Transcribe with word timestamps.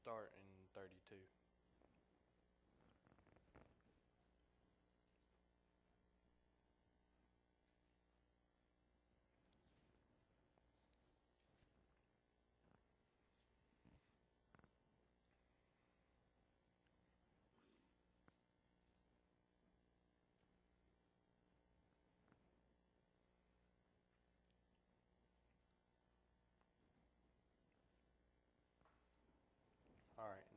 start 0.00 0.32
in 0.36 0.46
32. 0.74 1.43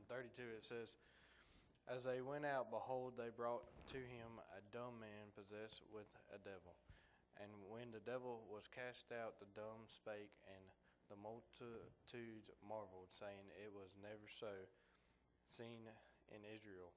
32 0.08 0.42
it 0.56 0.64
says, 0.64 0.96
As 1.84 2.04
they 2.04 2.24
went 2.24 2.48
out, 2.48 2.72
behold, 2.72 3.14
they 3.16 3.28
brought 3.28 3.64
to 3.92 4.00
him 4.00 4.40
a 4.56 4.64
dumb 4.72 4.96
man 5.00 5.32
possessed 5.36 5.84
with 5.92 6.08
a 6.32 6.40
devil. 6.40 6.76
And 7.38 7.52
when 7.70 7.94
the 7.94 8.02
devil 8.02 8.42
was 8.50 8.66
cast 8.66 9.14
out, 9.14 9.38
the 9.38 9.52
dumb 9.54 9.86
spake, 9.86 10.34
and 10.48 10.64
the 11.06 11.20
multitudes 11.20 12.50
marveled, 12.64 13.12
saying, 13.14 13.52
It 13.54 13.70
was 13.70 13.94
never 14.00 14.26
so 14.26 14.50
seen 15.46 15.86
in 16.32 16.42
Israel. 16.44 16.90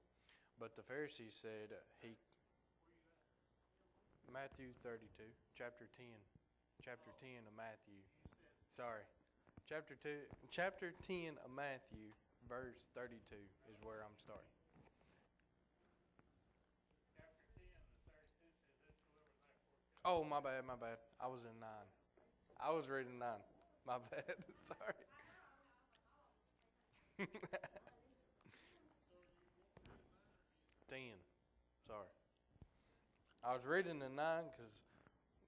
But 0.58 0.76
the 0.76 0.84
Pharisees 0.84 1.36
said, 1.36 1.76
He. 2.00 2.16
Matthew 4.32 4.72
32, 4.80 5.28
chapter 5.52 5.84
10. 6.00 6.08
Chapter 6.80 7.12
10 7.20 7.44
of 7.44 7.54
Matthew. 7.54 8.00
Sorry. 8.74 9.04
Chapter 9.68 9.94
2, 10.00 10.26
chapter 10.50 10.96
10 11.06 11.36
of 11.44 11.52
Matthew, 11.52 12.10
verse 12.48 12.86
32 12.94 13.36
is 13.70 13.78
where 13.82 14.02
I'm 14.04 14.16
starting. 14.18 14.50
Oh, 20.04 20.24
my 20.24 20.40
bad, 20.40 20.66
my 20.66 20.74
bad. 20.74 20.98
I 21.22 21.28
was 21.28 21.42
in 21.42 21.60
9. 21.60 21.68
I 22.58 22.70
was 22.70 22.88
reading 22.88 23.18
9. 23.18 23.28
My 23.86 23.98
bad. 24.10 24.34
Sorry. 24.62 24.94
Ten. 30.88 31.18
Sorry. 31.86 32.06
I 33.42 33.52
was 33.54 33.66
reading 33.66 33.98
the 33.98 34.08
nine 34.08 34.46
because 34.54 34.70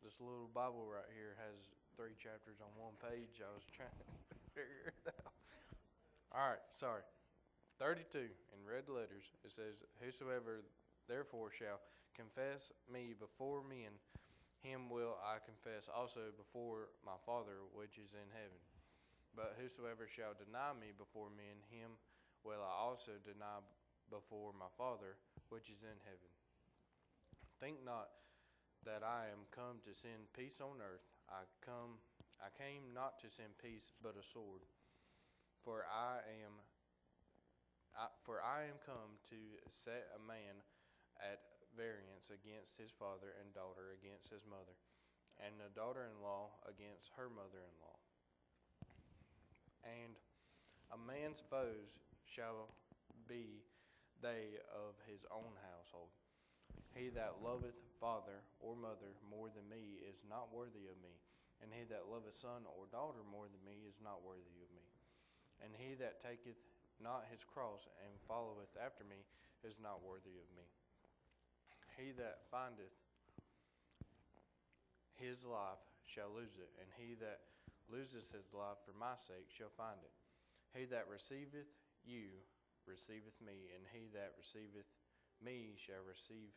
this 0.02 0.18
little 0.18 0.50
Bible 0.50 0.82
right 0.90 1.06
here 1.14 1.38
has 1.38 1.54
three 1.94 2.18
chapters 2.18 2.58
on 2.58 2.74
one 2.74 2.98
page. 2.98 3.38
I 3.38 3.54
was 3.54 3.62
trying 3.70 3.94
to 3.94 4.34
figure 4.50 4.90
it 4.90 5.14
out. 5.14 5.43
All 6.34 6.50
right, 6.50 6.66
sorry. 6.74 7.06
32 7.78 8.26
in 8.26 8.60
red 8.66 8.90
letters, 8.90 9.30
it 9.46 9.54
says, 9.54 9.78
Whosoever 10.02 10.66
therefore 11.06 11.54
shall 11.54 11.78
confess 12.18 12.74
me 12.90 13.14
before 13.14 13.62
men, 13.62 13.94
him 14.58 14.90
will 14.90 15.14
I 15.22 15.38
confess 15.46 15.86
also 15.86 16.34
before 16.34 16.90
my 17.06 17.14
Father 17.22 17.62
which 17.70 18.02
is 18.02 18.18
in 18.18 18.26
heaven. 18.34 18.58
But 19.38 19.54
whosoever 19.62 20.10
shall 20.10 20.34
deny 20.34 20.74
me 20.74 20.90
before 20.90 21.30
men, 21.30 21.62
him 21.70 21.94
will 22.42 22.66
I 22.66 22.74
also 22.82 23.14
deny 23.22 23.62
before 24.10 24.50
my 24.58 24.70
Father 24.74 25.14
which 25.54 25.70
is 25.70 25.86
in 25.86 25.98
heaven. 26.02 26.30
Think 27.62 27.78
not 27.86 28.10
that 28.82 29.06
I 29.06 29.30
am 29.30 29.46
come 29.54 29.78
to 29.86 29.94
send 29.94 30.34
peace 30.34 30.58
on 30.58 30.82
earth. 30.82 31.06
I 31.30 31.46
come 31.62 32.02
I 32.42 32.50
came 32.58 32.90
not 32.90 33.22
to 33.22 33.30
send 33.30 33.54
peace 33.62 33.94
but 34.02 34.18
a 34.18 34.24
sword. 34.34 34.66
For 35.64 35.88
I 35.88 36.20
am 36.44 36.60
I, 37.96 38.12
for 38.28 38.44
I 38.44 38.68
am 38.68 38.76
come 38.84 39.16
to 39.32 39.40
set 39.72 40.12
a 40.12 40.20
man 40.20 40.60
at 41.16 41.40
variance 41.72 42.28
against 42.28 42.76
his 42.76 42.92
father 42.92 43.32
and 43.40 43.48
daughter 43.56 43.96
against 43.96 44.28
his 44.28 44.44
mother, 44.44 44.76
and 45.40 45.56
a 45.64 45.72
daughter-in-law 45.72 46.68
against 46.68 47.10
her 47.16 47.32
mother-in-law. 47.32 47.98
And 49.88 50.14
a 50.92 50.98
man's 51.00 51.40
foes 51.48 51.96
shall 52.28 52.68
be 53.24 53.64
they 54.20 54.60
of 54.68 55.00
his 55.08 55.24
own 55.32 55.56
household. 55.72 56.12
He 56.92 57.08
that 57.16 57.42
loveth 57.42 57.78
father 57.98 58.44
or 58.60 58.76
mother 58.76 59.16
more 59.26 59.50
than 59.50 59.66
me 59.66 60.02
is 60.04 60.22
not 60.28 60.52
worthy 60.54 60.86
of 60.92 60.98
me, 61.00 61.16
and 61.62 61.72
he 61.72 61.88
that 61.88 62.10
loveth 62.10 62.36
son 62.36 62.68
or 62.68 62.86
daughter 62.90 63.24
more 63.24 63.48
than 63.50 63.62
me 63.64 63.88
is 63.88 63.98
not 64.02 64.22
worthy 64.22 64.60
of 64.60 64.70
me. 64.76 64.83
And 65.64 65.72
he 65.72 65.96
that 65.96 66.20
taketh 66.20 66.60
not 67.00 67.24
his 67.32 67.40
cross 67.40 67.88
and 68.04 68.12
followeth 68.28 68.76
after 68.76 69.02
me 69.02 69.24
is 69.64 69.80
not 69.80 70.04
worthy 70.04 70.36
of 70.36 70.48
me. 70.52 70.68
He 71.96 72.12
that 72.20 72.44
findeth 72.52 72.92
his 75.16 75.48
life 75.48 75.80
shall 76.04 76.28
lose 76.28 76.60
it, 76.60 76.68
and 76.76 76.90
he 77.00 77.16
that 77.24 77.48
loses 77.88 78.28
his 78.28 78.52
life 78.52 78.76
for 78.84 78.92
my 78.92 79.16
sake 79.16 79.48
shall 79.48 79.72
find 79.72 79.96
it. 80.04 80.12
He 80.76 80.84
that 80.92 81.08
receiveth 81.08 81.70
you 82.04 82.36
receiveth 82.84 83.40
me, 83.40 83.72
and 83.72 83.88
he 83.88 84.12
that 84.12 84.36
receiveth 84.36 84.90
me 85.40 85.80
shall 85.80 86.04
receive 86.04 86.52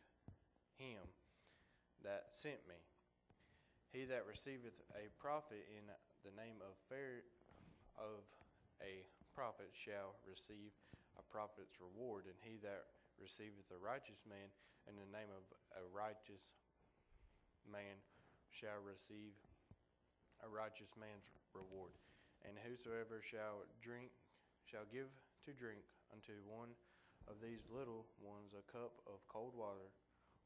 him 0.76 1.00
that 2.04 2.36
sent 2.36 2.60
me. 2.68 2.76
He 3.88 4.04
that 4.04 4.28
receiveth 4.28 4.76
a 4.92 5.08
prophet 5.16 5.64
in 5.72 5.88
the 6.22 6.34
name 6.36 6.60
of 6.60 6.76
of 7.98 8.22
a 8.82 9.06
prophet 9.34 9.70
shall 9.74 10.18
receive 10.26 10.74
a 11.18 11.24
prophet's 11.26 11.78
reward, 11.82 12.26
and 12.26 12.38
he 12.42 12.58
that 12.62 12.90
receiveth 13.18 13.66
a 13.74 13.78
righteous 13.78 14.22
man 14.26 14.50
in 14.86 14.94
the 14.94 15.10
name 15.10 15.30
of 15.34 15.44
a 15.74 15.84
righteous 15.90 16.42
man 17.66 17.98
shall 18.54 18.78
receive 18.80 19.34
a 20.42 20.48
righteous 20.48 20.90
man's 20.94 21.26
reward. 21.52 21.92
And 22.46 22.54
whosoever 22.62 23.18
shall 23.18 23.66
drink 23.82 24.14
shall 24.62 24.86
give 24.86 25.10
to 25.44 25.50
drink 25.50 25.82
unto 26.14 26.38
one 26.46 26.70
of 27.26 27.42
these 27.42 27.66
little 27.68 28.06
ones 28.22 28.54
a 28.54 28.64
cup 28.70 29.02
of 29.10 29.20
cold 29.26 29.52
water 29.58 29.90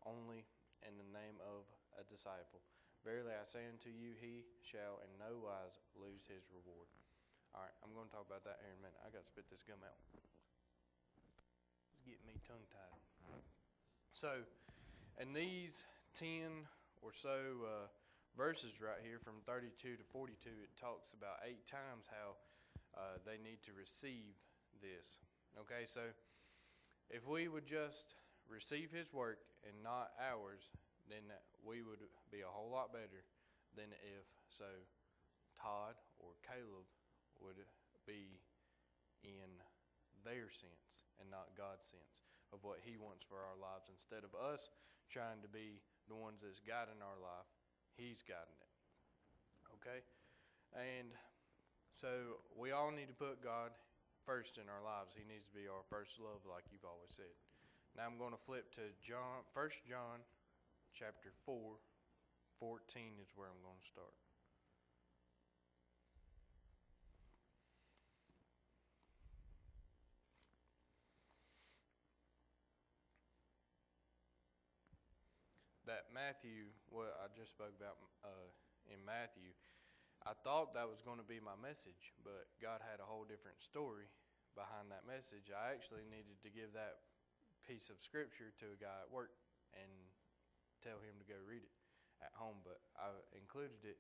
only 0.08 0.48
in 0.82 0.96
the 0.98 1.10
name 1.12 1.38
of 1.44 1.68
a 2.00 2.02
disciple. 2.08 2.64
Verily 3.04 3.34
I 3.34 3.46
say 3.46 3.66
unto 3.66 3.90
you, 3.90 4.14
he 4.18 4.46
shall 4.62 5.02
in 5.02 5.10
no 5.18 5.42
wise 5.42 5.78
lose 5.98 6.26
his 6.26 6.46
reward. 6.50 6.88
All 7.52 7.60
right, 7.60 7.76
I'm 7.84 7.92
going 7.92 8.08
to 8.08 8.14
talk 8.16 8.24
about 8.24 8.48
that 8.48 8.64
here 8.64 8.72
in 8.72 8.80
a 8.80 8.84
minute. 8.88 8.96
I 9.04 9.12
got 9.12 9.28
to 9.28 9.28
spit 9.28 9.44
this 9.52 9.60
gum 9.60 9.84
out. 9.84 10.00
It's 11.92 12.00
getting 12.00 12.24
me 12.24 12.40
tongue 12.48 12.64
tied. 12.72 12.96
So, 14.16 14.40
in 15.20 15.36
these 15.36 15.84
10 16.16 16.64
or 17.04 17.12
so 17.12 17.60
uh, 17.60 17.92
verses 18.40 18.80
right 18.80 19.04
here 19.04 19.20
from 19.20 19.44
32 19.44 20.00
to 20.00 20.04
42, 20.16 20.48
it 20.64 20.72
talks 20.80 21.12
about 21.12 21.44
eight 21.44 21.68
times 21.68 22.08
how 22.08 22.40
uh, 22.96 23.20
they 23.28 23.36
need 23.36 23.60
to 23.68 23.76
receive 23.76 24.32
this. 24.80 25.20
Okay, 25.60 25.84
so 25.84 26.08
if 27.12 27.28
we 27.28 27.52
would 27.52 27.68
just 27.68 28.16
receive 28.48 28.88
His 28.88 29.12
work 29.12 29.44
and 29.68 29.76
not 29.84 30.16
ours, 30.16 30.72
then 31.04 31.28
we 31.60 31.84
would 31.84 32.00
be 32.32 32.40
a 32.40 32.48
whole 32.48 32.72
lot 32.72 32.96
better 32.96 33.28
than 33.76 33.92
if, 34.00 34.24
so, 34.48 34.72
Todd 35.60 36.00
or 36.16 36.32
Caleb 36.48 36.88
would 37.42 37.58
be 38.06 38.38
in 39.22 39.50
their 40.22 40.50
sense 40.50 41.06
and 41.18 41.30
not 41.30 41.54
God's 41.58 41.86
sense 41.86 42.22
of 42.54 42.62
what 42.62 42.82
He 42.82 42.98
wants 42.98 43.26
for 43.26 43.42
our 43.42 43.58
lives. 43.58 43.90
Instead 43.90 44.22
of 44.22 44.34
us 44.34 44.70
trying 45.10 45.42
to 45.42 45.50
be 45.50 45.82
the 46.06 46.18
ones 46.18 46.42
that's 46.42 46.62
guiding 46.62 47.02
our 47.02 47.18
life, 47.18 47.48
He's 47.98 48.22
guiding 48.22 48.58
it. 48.58 48.72
Okay? 49.80 50.00
And 50.72 51.10
so 51.98 52.40
we 52.54 52.72
all 52.72 52.90
need 52.90 53.10
to 53.12 53.18
put 53.18 53.44
God 53.44 53.74
first 54.24 54.56
in 54.56 54.70
our 54.70 54.82
lives. 54.82 55.12
He 55.12 55.26
needs 55.26 55.50
to 55.50 55.54
be 55.54 55.66
our 55.66 55.84
first 55.90 56.16
love, 56.22 56.42
like 56.46 56.64
you've 56.70 56.86
always 56.86 57.12
said. 57.12 57.34
Now 57.92 58.08
I'm 58.08 58.16
going 58.16 58.32
to 58.32 58.40
flip 58.40 58.72
to 58.80 58.88
John, 59.04 59.44
1 59.52 59.84
John 59.84 60.24
chapter 60.96 61.34
4, 61.44 61.76
14 62.58 63.20
is 63.20 63.28
where 63.36 63.50
I'm 63.50 63.60
going 63.60 63.76
to 63.76 63.90
start. 63.92 64.16
Matthew, 76.12 76.68
what 76.92 77.16
I 77.24 77.32
just 77.32 77.56
spoke 77.56 77.72
about 77.72 77.96
uh, 78.20 78.48
in 78.92 79.00
Matthew, 79.00 79.56
I 80.28 80.36
thought 80.44 80.76
that 80.76 80.84
was 80.84 81.00
going 81.00 81.16
to 81.16 81.24
be 81.24 81.40
my 81.40 81.56
message, 81.56 82.12
but 82.20 82.52
God 82.60 82.84
had 82.84 83.00
a 83.00 83.08
whole 83.08 83.24
different 83.24 83.64
story 83.64 84.12
behind 84.52 84.92
that 84.92 85.08
message. 85.08 85.48
I 85.48 85.72
actually 85.72 86.04
needed 86.04 86.36
to 86.44 86.52
give 86.52 86.76
that 86.76 87.00
piece 87.64 87.88
of 87.88 87.96
scripture 88.04 88.52
to 88.60 88.76
a 88.76 88.78
guy 88.78 88.92
at 89.00 89.08
work 89.08 89.32
and 89.72 89.88
tell 90.84 91.00
him 91.00 91.16
to 91.16 91.24
go 91.24 91.40
read 91.48 91.64
it 91.64 91.76
at 92.20 92.36
home, 92.36 92.60
but 92.60 92.84
I 92.92 93.08
included 93.32 93.80
it 93.80 93.96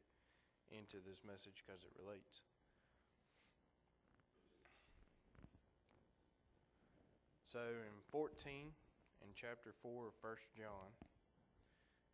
into 0.68 1.00
this 1.00 1.24
message 1.24 1.64
because 1.64 1.80
it 1.80 1.96
relates. 1.96 2.44
So 7.48 7.64
in 7.88 7.96
14, 8.12 8.68
in 9.24 9.30
chapter 9.32 9.72
4 9.80 10.12
of 10.12 10.16
1 10.20 10.60
John, 10.60 10.92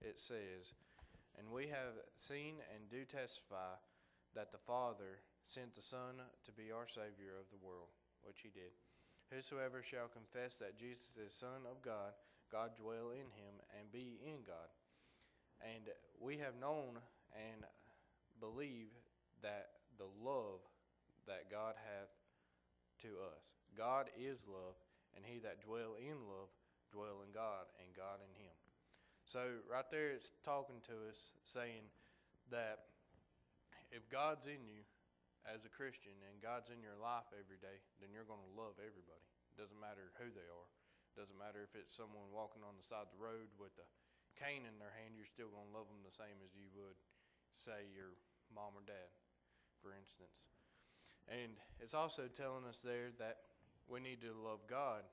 it 0.00 0.18
says, 0.18 0.74
And 1.38 1.50
we 1.50 1.66
have 1.68 1.98
seen 2.16 2.56
and 2.74 2.90
do 2.90 3.04
testify 3.04 3.76
that 4.34 4.52
the 4.52 4.62
Father 4.66 5.20
sent 5.44 5.74
the 5.74 5.82
Son 5.82 6.20
to 6.44 6.52
be 6.52 6.70
our 6.70 6.86
Savior 6.86 7.38
of 7.40 7.50
the 7.50 7.64
world, 7.64 7.88
which 8.22 8.40
he 8.42 8.50
did. 8.50 8.72
Whosoever 9.30 9.82
shall 9.82 10.08
confess 10.08 10.56
that 10.58 10.78
Jesus 10.78 11.16
is 11.16 11.32
Son 11.32 11.68
of 11.70 11.82
God, 11.82 12.16
God 12.50 12.76
dwell 12.80 13.12
in 13.12 13.28
him 13.36 13.60
and 13.78 13.92
be 13.92 14.20
in 14.24 14.40
God. 14.46 14.72
And 15.60 15.90
we 16.20 16.38
have 16.38 16.56
known 16.60 16.96
and 17.34 17.64
believe 18.40 18.88
that 19.42 19.84
the 19.98 20.08
love 20.22 20.64
that 21.26 21.50
God 21.50 21.74
hath 21.76 22.14
to 23.02 23.20
us. 23.30 23.54
God 23.76 24.10
is 24.18 24.42
love, 24.48 24.74
and 25.14 25.24
he 25.24 25.38
that 25.40 25.62
dwell 25.62 25.94
in 26.00 26.18
love 26.26 26.50
dwell 26.90 27.20
in 27.20 27.30
God, 27.34 27.68
and 27.84 27.92
God 27.94 28.18
in 28.24 28.32
him. 28.40 28.57
So 29.28 29.60
right 29.68 29.84
there 29.92 30.08
it's 30.16 30.32
talking 30.40 30.80
to 30.88 30.96
us 31.12 31.36
saying 31.44 31.84
that 32.48 32.88
if 33.92 34.08
God's 34.08 34.48
in 34.48 34.64
you 34.64 34.80
as 35.44 35.68
a 35.68 35.72
Christian 35.72 36.16
and 36.32 36.40
God's 36.40 36.72
in 36.72 36.80
your 36.80 36.96
life 36.96 37.28
every 37.36 37.60
day, 37.60 37.76
then 38.00 38.08
you're 38.08 38.24
going 38.24 38.40
to 38.40 38.56
love 38.56 38.80
everybody. 38.80 39.28
It 39.52 39.60
doesn't 39.60 39.76
matter 39.76 40.16
who 40.16 40.32
they 40.32 40.48
are. 40.48 40.68
It 41.12 41.20
Doesn't 41.20 41.36
matter 41.36 41.60
if 41.60 41.76
it's 41.76 41.92
someone 41.92 42.32
walking 42.32 42.64
on 42.64 42.80
the 42.80 42.84
side 42.88 43.04
of 43.04 43.12
the 43.12 43.20
road 43.20 43.52
with 43.60 43.76
a 43.76 43.88
cane 44.40 44.64
in 44.64 44.80
their 44.80 44.96
hand, 44.96 45.12
you're 45.12 45.28
still 45.28 45.52
going 45.52 45.68
to 45.68 45.76
love 45.76 45.92
them 45.92 46.00
the 46.00 46.14
same 46.14 46.40
as 46.40 46.56
you 46.56 46.72
would 46.72 46.96
say 47.60 47.84
your 47.92 48.16
mom 48.48 48.80
or 48.80 48.84
dad, 48.88 49.12
for 49.84 49.92
instance. 49.92 50.48
And 51.28 51.52
it's 51.84 51.92
also 51.92 52.32
telling 52.32 52.64
us 52.64 52.80
there 52.80 53.12
that 53.20 53.44
we 53.92 54.00
need 54.00 54.24
to 54.24 54.32
love 54.32 54.64
God 54.64 55.04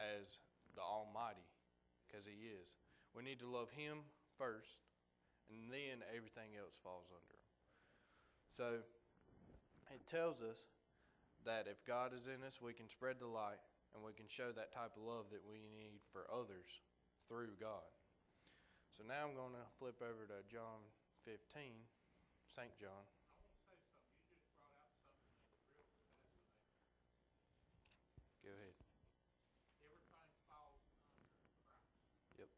as 0.00 0.40
the 0.72 0.80
Almighty, 0.80 1.44
because 2.08 2.24
He 2.24 2.48
is. 2.56 2.80
We 3.18 3.26
need 3.26 3.42
to 3.42 3.50
love 3.50 3.74
Him 3.74 4.06
first, 4.38 4.78
and 5.50 5.66
then 5.66 6.06
everything 6.14 6.54
else 6.54 6.78
falls 6.86 7.10
under 7.10 7.34
Him. 7.34 7.50
So 8.54 8.66
it 9.90 10.06
tells 10.06 10.38
us 10.38 10.70
that 11.42 11.66
if 11.66 11.82
God 11.82 12.14
is 12.14 12.30
in 12.30 12.46
us, 12.46 12.62
we 12.62 12.70
can 12.70 12.86
spread 12.86 13.18
the 13.18 13.26
light 13.26 13.58
and 13.90 14.06
we 14.06 14.14
can 14.14 14.30
show 14.30 14.54
that 14.54 14.70
type 14.70 14.94
of 14.94 15.02
love 15.02 15.26
that 15.34 15.42
we 15.42 15.66
need 15.66 15.98
for 16.14 16.30
others 16.30 16.78
through 17.26 17.58
God. 17.58 17.90
So 18.94 19.02
now 19.02 19.26
I'm 19.26 19.34
going 19.34 19.54
to 19.54 19.66
flip 19.78 19.98
over 19.98 20.26
to 20.30 20.42
John 20.50 20.82
15, 21.26 21.38
St. 22.50 22.70
John. 22.78 23.02
Go 28.42 28.50
ahead. 28.50 28.74
Everything 29.84 30.24
falls 30.48 30.80
under 30.82 31.30
Christ. 31.62 31.94
Yep. 32.40 32.50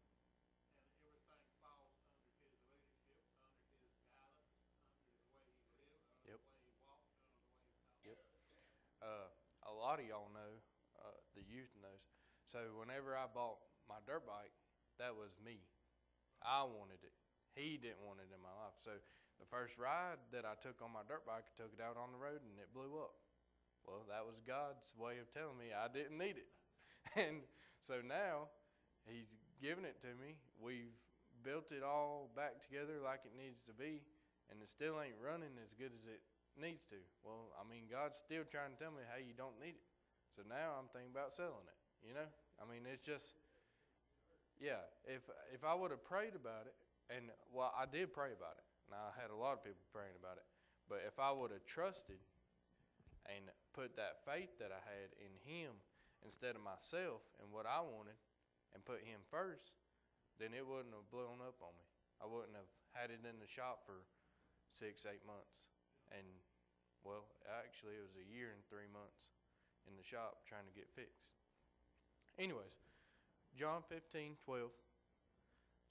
And 0.88 0.98
everything 1.04 1.44
falls 1.62 1.92
under 2.00 2.48
his 2.48 2.64
leadership, 3.04 3.20
under 3.68 3.92
his 3.92 4.08
guidance, 4.16 4.56
under 4.96 5.20
the 5.20 5.32
way 5.36 5.52
he 5.52 5.68
lived, 5.76 6.08
under 6.16 6.32
Yep. 6.32 6.40
the 6.40 6.48
way 6.48 6.64
he 6.64 6.74
walked, 6.82 7.12
under 7.12 7.28
the 7.28 7.44
way 7.44 7.52
he 7.52 7.68
talked. 7.68 8.00
Yep. 8.04 8.20
Uh, 9.04 9.30
a 9.70 9.74
lot 9.74 10.00
of 10.00 10.06
y'all 10.08 10.32
know, 10.34 10.64
uh, 10.98 11.18
the 11.36 11.44
youth 11.44 11.72
knows. 11.82 12.02
So 12.50 12.74
whenever 12.80 13.14
I 13.16 13.28
bought 13.30 13.62
my 13.88 14.00
dirt 14.08 14.26
bike, 14.26 14.54
that 15.00 15.16
was 15.16 15.36
me. 15.44 15.62
I 16.42 16.64
wanted 16.66 17.04
it. 17.06 17.14
He 17.56 17.76
didn't 17.76 18.04
want 18.04 18.24
it 18.24 18.32
in 18.32 18.40
my 18.40 18.54
life. 18.56 18.78
So 18.80 18.96
the 19.42 19.48
first 19.50 19.76
ride 19.76 20.22
that 20.32 20.48
I 20.48 20.56
took 20.60 20.80
on 20.80 20.94
my 20.96 21.04
dirt 21.08 21.26
bike, 21.28 21.48
I 21.48 21.54
took 21.58 21.74
it 21.74 21.84
out 21.84 22.00
on 22.00 22.14
the 22.14 22.22
road 22.22 22.40
and 22.42 22.56
it 22.62 22.72
blew 22.72 23.00
up. 23.02 23.18
Well, 23.84 24.06
that 24.08 24.22
was 24.22 24.38
God's 24.46 24.94
way 24.94 25.18
of 25.18 25.28
telling 25.34 25.58
me 25.58 25.74
I 25.74 25.90
didn't 25.90 26.18
need 26.18 26.38
it. 26.38 26.50
And 27.18 27.44
so 27.82 28.00
now 28.00 28.48
He's 29.10 29.36
given 29.58 29.84
it 29.84 29.98
to 30.06 30.14
me. 30.22 30.38
We've 30.62 30.94
built 31.42 31.74
it 31.74 31.82
all 31.82 32.30
back 32.38 32.62
together 32.62 33.02
like 33.02 33.26
it 33.26 33.34
needs 33.34 33.66
to 33.66 33.74
be, 33.74 34.06
and 34.54 34.62
it 34.62 34.70
still 34.70 35.02
ain't 35.02 35.18
running 35.18 35.58
as 35.58 35.74
good 35.74 35.90
as 35.98 36.06
it 36.06 36.22
needs 36.54 36.86
to. 36.94 37.02
Well, 37.26 37.50
I 37.58 37.66
mean, 37.66 37.90
God's 37.90 38.22
still 38.22 38.46
trying 38.46 38.78
to 38.78 38.80
tell 38.80 38.94
me, 38.94 39.02
hey, 39.10 39.26
you 39.26 39.34
don't 39.34 39.58
need 39.58 39.78
it. 39.78 39.88
So 40.30 40.46
now 40.46 40.78
I'm 40.78 40.88
thinking 40.94 41.12
about 41.12 41.34
selling 41.34 41.66
it. 41.68 41.80
You 42.06 42.14
know, 42.14 42.30
I 42.58 42.64
mean, 42.66 42.86
it's 42.86 43.04
just, 43.06 43.38
yeah. 44.58 44.82
If 45.06 45.26
if 45.54 45.62
I 45.66 45.74
would 45.74 45.92
have 45.92 46.06
prayed 46.06 46.34
about 46.34 46.66
it, 46.66 46.78
and 47.12 47.28
well, 47.52 47.76
I 47.76 47.86
did 47.86 48.16
pray 48.16 48.32
about 48.32 48.56
it, 48.56 48.68
and 48.88 48.96
I 48.96 49.12
had 49.20 49.30
a 49.30 49.38
lot 49.38 49.60
of 49.60 49.62
people 49.62 49.84
praying 49.92 50.16
about 50.16 50.40
it. 50.40 50.48
But 50.88 51.04
if 51.04 51.20
I 51.20 51.32
would 51.32 51.52
have 51.52 51.68
trusted 51.68 52.20
and 53.28 53.52
put 53.76 53.96
that 54.00 54.24
faith 54.24 54.56
that 54.60 54.72
I 54.72 54.82
had 54.82 55.12
in 55.20 55.32
Him 55.44 55.76
instead 56.24 56.56
of 56.56 56.64
myself 56.64 57.22
and 57.44 57.52
what 57.52 57.68
I 57.68 57.84
wanted, 57.84 58.18
and 58.72 58.80
put 58.88 59.04
Him 59.04 59.20
first, 59.28 59.76
then 60.40 60.56
it 60.56 60.64
wouldn't 60.64 60.96
have 60.96 61.12
blown 61.12 61.44
up 61.44 61.60
on 61.60 61.76
me. 61.76 61.88
I 62.24 62.26
wouldn't 62.26 62.56
have 62.56 62.72
had 62.96 63.12
it 63.12 63.20
in 63.28 63.38
the 63.40 63.50
shop 63.52 63.84
for 63.84 64.08
six, 64.72 65.04
eight 65.04 65.24
months, 65.28 65.68
and 66.16 66.24
well, 67.04 67.26
actually, 67.50 67.98
it 67.98 68.06
was 68.06 68.18
a 68.18 68.28
year 68.30 68.54
and 68.54 68.62
three 68.70 68.88
months 68.88 69.34
in 69.90 69.98
the 69.98 70.06
shop 70.06 70.46
trying 70.46 70.70
to 70.70 70.76
get 70.76 70.86
fixed. 70.94 71.34
Anyways, 72.38 72.78
John 73.58 73.82
15, 73.90 74.38
12. 74.46 74.70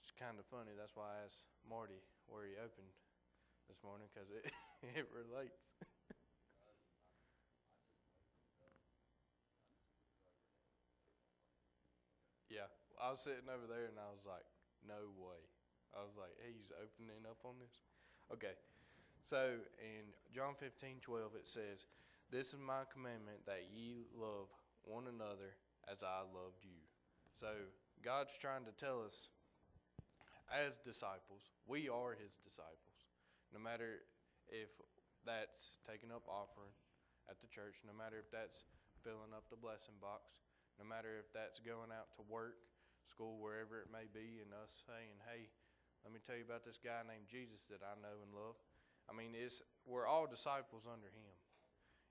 It's 0.00 0.17
kind 0.17 0.41
of 0.41 0.49
funny. 0.49 0.73
That's 0.73 0.97
why 0.97 1.12
I 1.12 1.29
asked 1.29 1.44
Marty 1.69 2.00
where 2.25 2.49
he 2.49 2.56
opened 2.56 2.88
this 3.69 3.85
morning 3.85 4.08
because 4.08 4.32
it, 4.32 4.49
it 4.97 5.05
relates. 5.12 5.76
yeah, 12.49 12.73
I 12.97 13.12
was 13.12 13.20
sitting 13.20 13.52
over 13.52 13.69
there 13.69 13.93
and 13.93 14.00
I 14.00 14.08
was 14.08 14.25
like, 14.25 14.49
no 14.88 15.12
way. 15.20 15.44
I 15.93 16.00
was 16.00 16.17
like, 16.17 16.32
hey, 16.41 16.56
he's 16.56 16.72
opening 16.72 17.29
up 17.29 17.44
on 17.44 17.60
this? 17.60 17.84
Okay. 18.32 18.56
So 19.24 19.60
in 19.79 20.08
John 20.32 20.56
15, 20.56 21.01
12, 21.03 21.36
it 21.36 21.48
says, 21.48 21.86
This 22.31 22.55
is 22.55 22.58
my 22.58 22.89
commandment 22.89 23.44
that 23.46 23.69
ye 23.69 24.08
love 24.17 24.48
one 24.84 25.05
another 25.13 25.53
as 25.91 26.03
I 26.03 26.24
loved 26.32 26.65
you. 26.65 26.81
So 27.36 27.53
God's 28.03 28.36
trying 28.39 28.65
to 28.65 28.72
tell 28.72 29.05
us, 29.05 29.29
as 30.50 30.82
disciples, 30.82 31.50
we 31.66 31.88
are 31.88 32.19
his 32.19 32.34
disciples. 32.42 33.06
No 33.54 33.58
matter 33.62 34.02
if 34.50 34.70
that's 35.22 35.78
taking 35.86 36.10
up 36.10 36.26
offering 36.26 36.74
at 37.30 37.38
the 37.38 37.50
church, 37.50 37.82
no 37.86 37.94
matter 37.94 38.19
if 38.19 38.30
that's 38.30 38.66
filling 39.06 39.30
up 39.34 39.46
the 39.48 39.58
blessing 39.58 39.96
box, 40.02 40.42
no 40.78 40.84
matter 40.86 41.19
if 41.19 41.30
that's 41.30 41.62
going 41.62 41.94
out 41.94 42.10
to 42.19 42.22
work, 42.26 42.58
school, 43.06 43.38
wherever 43.38 43.80
it 43.80 43.90
may 43.90 44.06
be, 44.10 44.42
and 44.42 44.54
us 44.54 44.86
saying, 44.86 45.19
Hey, 45.26 45.50
let 46.02 46.14
me 46.14 46.20
tell 46.22 46.38
you 46.38 46.46
about 46.46 46.64
this 46.64 46.80
guy 46.80 47.04
named 47.04 47.28
Jesus 47.28 47.69
that 47.69 47.84
I 47.84 47.98
know 48.00 48.22
and 48.22 48.32
love. 48.32 48.56
I 49.08 49.12
mean, 49.12 49.34
it's 49.34 49.60
we're 49.84 50.06
all 50.06 50.26
disciples 50.30 50.86
under 50.86 51.10
him. 51.10 51.34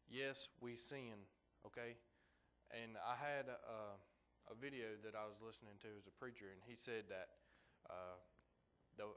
Yes, 0.10 0.50
we 0.60 0.76
sin, 0.76 1.26
okay? 1.66 1.98
And 2.70 2.98
I 3.02 3.18
had 3.18 3.50
a, 3.50 3.98
a 4.50 4.56
video 4.58 4.98
that 5.06 5.18
I 5.18 5.26
was 5.26 5.42
listening 5.42 5.78
to 5.86 5.90
as 5.98 6.06
a 6.06 6.14
preacher, 6.18 6.54
and 6.54 6.62
he 6.66 6.78
said 6.78 7.10
that 7.10 7.40
uh, 7.90 8.18
the 9.00 9.08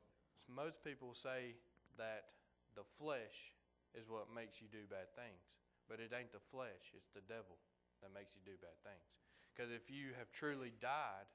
most 0.47 0.79
people 0.87 1.11
say 1.13 1.59
that 1.99 2.39
the 2.79 2.87
flesh 2.97 3.53
is 3.99 4.09
what 4.09 4.31
makes 4.31 4.63
you 4.63 4.71
do 4.71 4.87
bad 4.89 5.11
things, 5.19 5.59
but 5.91 5.99
it 5.99 6.15
ain't 6.15 6.33
the 6.33 6.47
flesh; 6.55 6.95
it's 6.95 7.11
the 7.11 7.27
devil 7.27 7.59
that 8.01 8.15
makes 8.15 8.39
you 8.39 8.43
do 8.47 8.55
bad 8.63 8.79
things. 8.87 9.11
Because 9.51 9.75
if 9.75 9.91
you 9.91 10.15
have 10.17 10.31
truly 10.33 10.73
died 10.81 11.29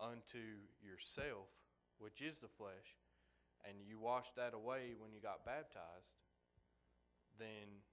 unto 0.00 0.62
yourself, 0.80 1.50
which 1.98 2.22
is 2.22 2.40
the 2.40 2.48
flesh, 2.48 2.96
and 3.66 3.76
you 3.84 3.98
washed 3.98 4.38
that 4.38 4.54
away 4.54 4.96
when 4.96 5.12
you 5.12 5.20
got 5.20 5.44
baptized, 5.44 6.16
then 7.36 7.84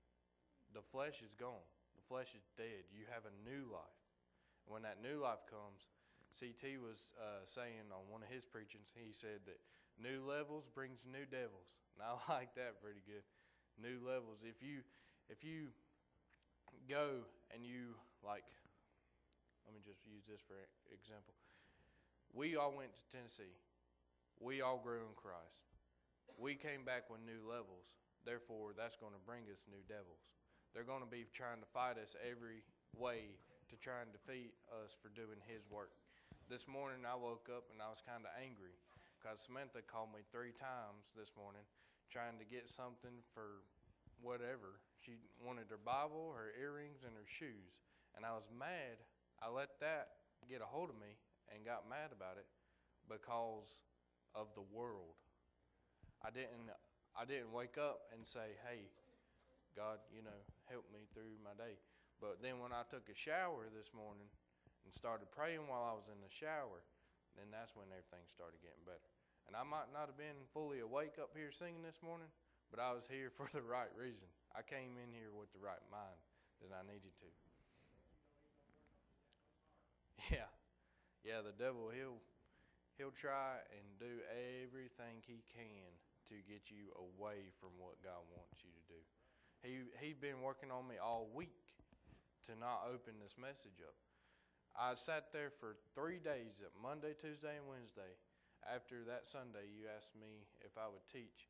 the 0.72 0.86
flesh 0.86 1.20
is 1.20 1.36
gone. 1.36 1.68
The 2.00 2.06
flesh 2.08 2.32
is 2.38 2.48
dead. 2.56 2.88
You 2.94 3.04
have 3.12 3.28
a 3.28 3.36
new 3.44 3.68
life. 3.68 4.00
And 4.64 4.72
when 4.72 4.84
that 4.88 5.04
new 5.04 5.20
life 5.20 5.44
comes, 5.50 5.84
CT 6.38 6.78
was 6.78 7.18
uh, 7.18 7.42
saying 7.44 7.90
on 7.90 8.06
one 8.14 8.22
of 8.22 8.30
his 8.30 8.46
preachings, 8.46 8.94
he 8.94 9.10
said 9.10 9.42
that 9.50 9.58
new 9.98 10.22
levels 10.22 10.70
brings 10.70 11.02
new 11.04 11.26
devils. 11.26 11.82
And 11.98 12.06
I 12.06 12.14
like 12.30 12.54
that 12.56 12.78
pretty 12.78 13.02
good. 13.10 13.26
New 13.82 13.98
levels. 14.06 14.46
If 14.46 14.62
you 14.62 14.86
if 15.30 15.44
you 15.44 15.74
go 16.90 17.26
and 17.54 17.66
you 17.66 17.98
like, 18.24 18.46
let 19.66 19.74
me 19.74 19.82
just 19.82 20.06
use 20.06 20.26
this 20.30 20.42
for 20.46 20.58
example. 20.94 21.34
We 22.34 22.56
all 22.56 22.74
went 22.74 22.94
to 22.94 23.04
Tennessee. 23.10 23.54
We 24.40 24.62
all 24.62 24.78
grew 24.78 25.02
in 25.10 25.18
Christ. 25.18 25.66
We 26.38 26.54
came 26.54 26.86
back 26.86 27.10
with 27.10 27.26
new 27.26 27.42
levels. 27.50 27.98
Therefore, 28.26 28.78
that's 28.78 29.00
going 29.00 29.16
to 29.16 29.24
bring 29.26 29.50
us 29.50 29.66
new 29.66 29.82
devils. 29.90 30.22
they're 30.74 30.86
going 30.86 31.02
to 31.02 31.10
be 31.10 31.26
trying 31.34 31.64
to 31.64 31.70
fight 31.74 31.98
us 31.98 32.14
every 32.22 32.62
way 32.94 33.34
to 33.70 33.76
try 33.80 34.04
and 34.04 34.12
defeat 34.12 34.54
us 34.84 34.94
for 35.02 35.10
doing 35.16 35.40
His 35.48 35.66
work. 35.72 35.96
This 36.48 36.64
morning 36.64 37.04
I 37.04 37.12
woke 37.12 37.52
up 37.52 37.68
and 37.76 37.84
I 37.84 37.92
was 37.92 38.00
kind 38.00 38.24
of 38.24 38.32
angry 38.40 38.72
because 39.20 39.44
Samantha 39.44 39.84
called 39.84 40.16
me 40.16 40.24
three 40.32 40.56
times 40.56 41.12
this 41.12 41.36
morning 41.36 41.68
trying 42.08 42.40
to 42.40 42.48
get 42.48 42.72
something 42.72 43.20
for 43.36 43.68
whatever. 44.24 44.80
She 45.04 45.20
wanted 45.44 45.68
her 45.68 45.84
Bible, 45.84 46.32
her 46.32 46.56
earrings, 46.56 47.04
and 47.04 47.12
her 47.20 47.28
shoes. 47.28 47.84
And 48.16 48.24
I 48.24 48.32
was 48.32 48.48
mad. 48.48 48.96
I 49.44 49.52
let 49.52 49.76
that 49.84 50.24
get 50.48 50.64
a 50.64 50.70
hold 50.72 50.88
of 50.88 50.96
me 50.96 51.20
and 51.52 51.68
got 51.68 51.84
mad 51.84 52.16
about 52.16 52.40
it 52.40 52.48
because 53.12 53.84
of 54.32 54.48
the 54.56 54.64
world. 54.72 55.20
I 56.24 56.32
didn't 56.32 56.72
I 57.12 57.28
didn't 57.28 57.52
wake 57.52 57.76
up 57.76 58.08
and 58.16 58.24
say, 58.24 58.56
"Hey, 58.64 58.88
God, 59.76 60.00
you 60.16 60.24
know, 60.24 60.40
help 60.72 60.88
me 60.96 61.12
through 61.12 61.44
my 61.44 61.60
day." 61.60 61.76
But 62.24 62.40
then 62.40 62.64
when 62.64 62.72
I 62.72 62.88
took 62.88 63.12
a 63.12 63.18
shower 63.20 63.68
this 63.68 63.92
morning 63.92 64.32
and 64.88 64.96
started 64.96 65.28
praying 65.36 65.68
while 65.68 65.84
I 65.84 65.92
was 66.00 66.08
in 66.08 66.24
the 66.24 66.32
shower, 66.32 66.80
then 67.36 67.52
that's 67.52 67.76
when 67.76 67.92
everything 67.92 68.24
started 68.32 68.64
getting 68.64 68.88
better. 68.88 69.12
And 69.52 69.52
I 69.52 69.68
might 69.68 69.92
not 69.92 70.08
have 70.08 70.16
been 70.16 70.48
fully 70.56 70.80
awake 70.80 71.20
up 71.20 71.36
here 71.36 71.52
singing 71.52 71.84
this 71.84 72.00
morning, 72.00 72.32
but 72.72 72.80
I 72.80 72.96
was 72.96 73.04
here 73.04 73.28
for 73.36 73.52
the 73.52 73.60
right 73.60 73.92
reason. 74.00 74.32
I 74.56 74.64
came 74.64 74.96
in 74.96 75.12
here 75.12 75.36
with 75.36 75.52
the 75.52 75.60
right 75.60 75.84
mind 75.92 76.24
that 76.64 76.72
I 76.72 76.88
needed 76.88 77.12
to. 77.20 77.30
Yeah. 80.32 80.52
Yeah, 81.24 81.40
the 81.44 81.56
devil 81.56 81.92
he'll 81.92 82.24
he'll 82.96 83.16
try 83.16 83.60
and 83.76 83.86
do 84.00 84.24
everything 84.64 85.24
he 85.24 85.44
can 85.48 85.88
to 86.32 86.36
get 86.44 86.68
you 86.68 86.92
away 86.96 87.52
from 87.60 87.76
what 87.80 88.00
God 88.04 88.24
wants 88.32 88.60
you 88.64 88.72
to 88.72 88.84
do. 88.92 89.00
He 89.64 89.88
he's 90.00 90.20
been 90.20 90.44
working 90.44 90.72
on 90.72 90.88
me 90.88 90.96
all 91.00 91.32
week 91.32 91.76
to 92.48 92.60
not 92.60 92.88
open 92.88 93.20
this 93.24 93.36
message 93.40 93.80
up. 93.84 93.96
I 94.78 94.94
sat 94.94 95.34
there 95.34 95.50
for 95.50 95.74
three 95.98 96.22
days, 96.22 96.62
Monday, 96.78 97.18
Tuesday, 97.18 97.58
and 97.58 97.66
Wednesday. 97.66 98.14
After 98.62 99.02
that 99.10 99.26
Sunday, 99.26 99.66
you 99.74 99.90
asked 99.90 100.14
me 100.14 100.46
if 100.62 100.78
I 100.78 100.86
would 100.86 101.02
teach. 101.10 101.50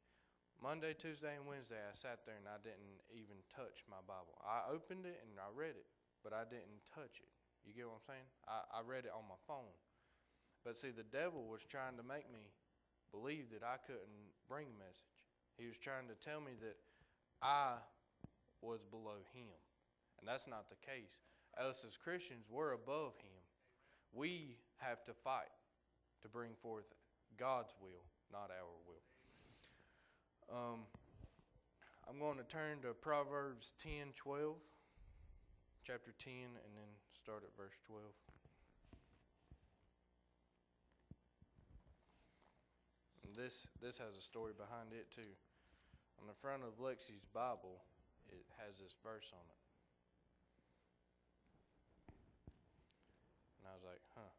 Monday, 0.64 0.96
Tuesday, 0.96 1.36
and 1.36 1.44
Wednesday, 1.44 1.78
I 1.78 1.92
sat 1.92 2.24
there 2.24 2.40
and 2.40 2.48
I 2.48 2.56
didn't 2.64 3.04
even 3.12 3.36
touch 3.52 3.84
my 3.92 4.00
Bible. 4.08 4.40
I 4.40 4.72
opened 4.72 5.04
it 5.04 5.20
and 5.28 5.36
I 5.36 5.52
read 5.52 5.76
it, 5.76 5.92
but 6.24 6.32
I 6.32 6.48
didn't 6.48 6.80
touch 6.88 7.20
it. 7.20 7.30
You 7.68 7.76
get 7.76 7.92
what 7.92 8.00
I'm 8.00 8.16
saying? 8.16 8.30
I, 8.48 8.80
I 8.80 8.88
read 8.88 9.04
it 9.04 9.12
on 9.12 9.28
my 9.28 9.38
phone. 9.44 9.76
But 10.64 10.80
see, 10.80 10.96
the 10.96 11.06
devil 11.06 11.44
was 11.52 11.68
trying 11.68 12.00
to 12.00 12.06
make 12.08 12.32
me 12.32 12.48
believe 13.12 13.52
that 13.52 13.62
I 13.62 13.76
couldn't 13.84 14.32
bring 14.48 14.72
a 14.72 14.78
message. 14.80 15.20
He 15.60 15.68
was 15.68 15.76
trying 15.76 16.08
to 16.08 16.16
tell 16.24 16.40
me 16.40 16.56
that 16.64 16.80
I 17.44 17.76
was 18.64 18.88
below 18.88 19.20
him. 19.36 19.52
And 20.20 20.24
that's 20.24 20.48
not 20.48 20.72
the 20.72 20.80
case. 20.80 21.20
Us 21.60 21.84
as 21.88 21.98
Christians, 21.98 22.46
we're 22.50 22.74
above 22.74 23.14
him. 23.18 23.42
We 24.14 24.58
have 24.78 25.04
to 25.06 25.14
fight 25.14 25.52
to 26.22 26.30
bring 26.30 26.52
forth 26.62 26.86
God's 27.38 27.74
will, 27.82 28.06
not 28.32 28.52
our 28.52 28.78
will. 28.86 29.04
Um, 30.56 30.80
I'm 32.10 32.20
going 32.20 32.38
to 32.38 32.44
turn 32.44 32.80
to 32.84 32.94
Proverbs 32.94 33.74
10 33.84 34.16
12, 34.16 34.56
chapter 35.84 36.14
10, 36.24 36.32
and 36.34 36.72
then 36.76 36.92
start 37.12 37.44
at 37.44 37.52
verse 37.58 37.76
12. 37.86 38.02
And 43.28 43.36
this, 43.36 43.68
this 43.82 43.98
has 43.98 44.16
a 44.16 44.22
story 44.22 44.54
behind 44.58 44.94
it, 44.94 45.12
too. 45.12 45.30
On 46.22 46.28
the 46.28 46.38
front 46.40 46.64
of 46.64 46.80
Lexi's 46.80 47.28
Bible, 47.34 47.84
it 48.30 48.46
has 48.64 48.80
this 48.80 48.96
verse 49.04 49.28
on 49.34 49.44
it. 49.44 49.62
And 53.60 53.68
I 53.68 53.76
was 53.76 53.84
like, 53.84 54.02
huh. 54.16 54.32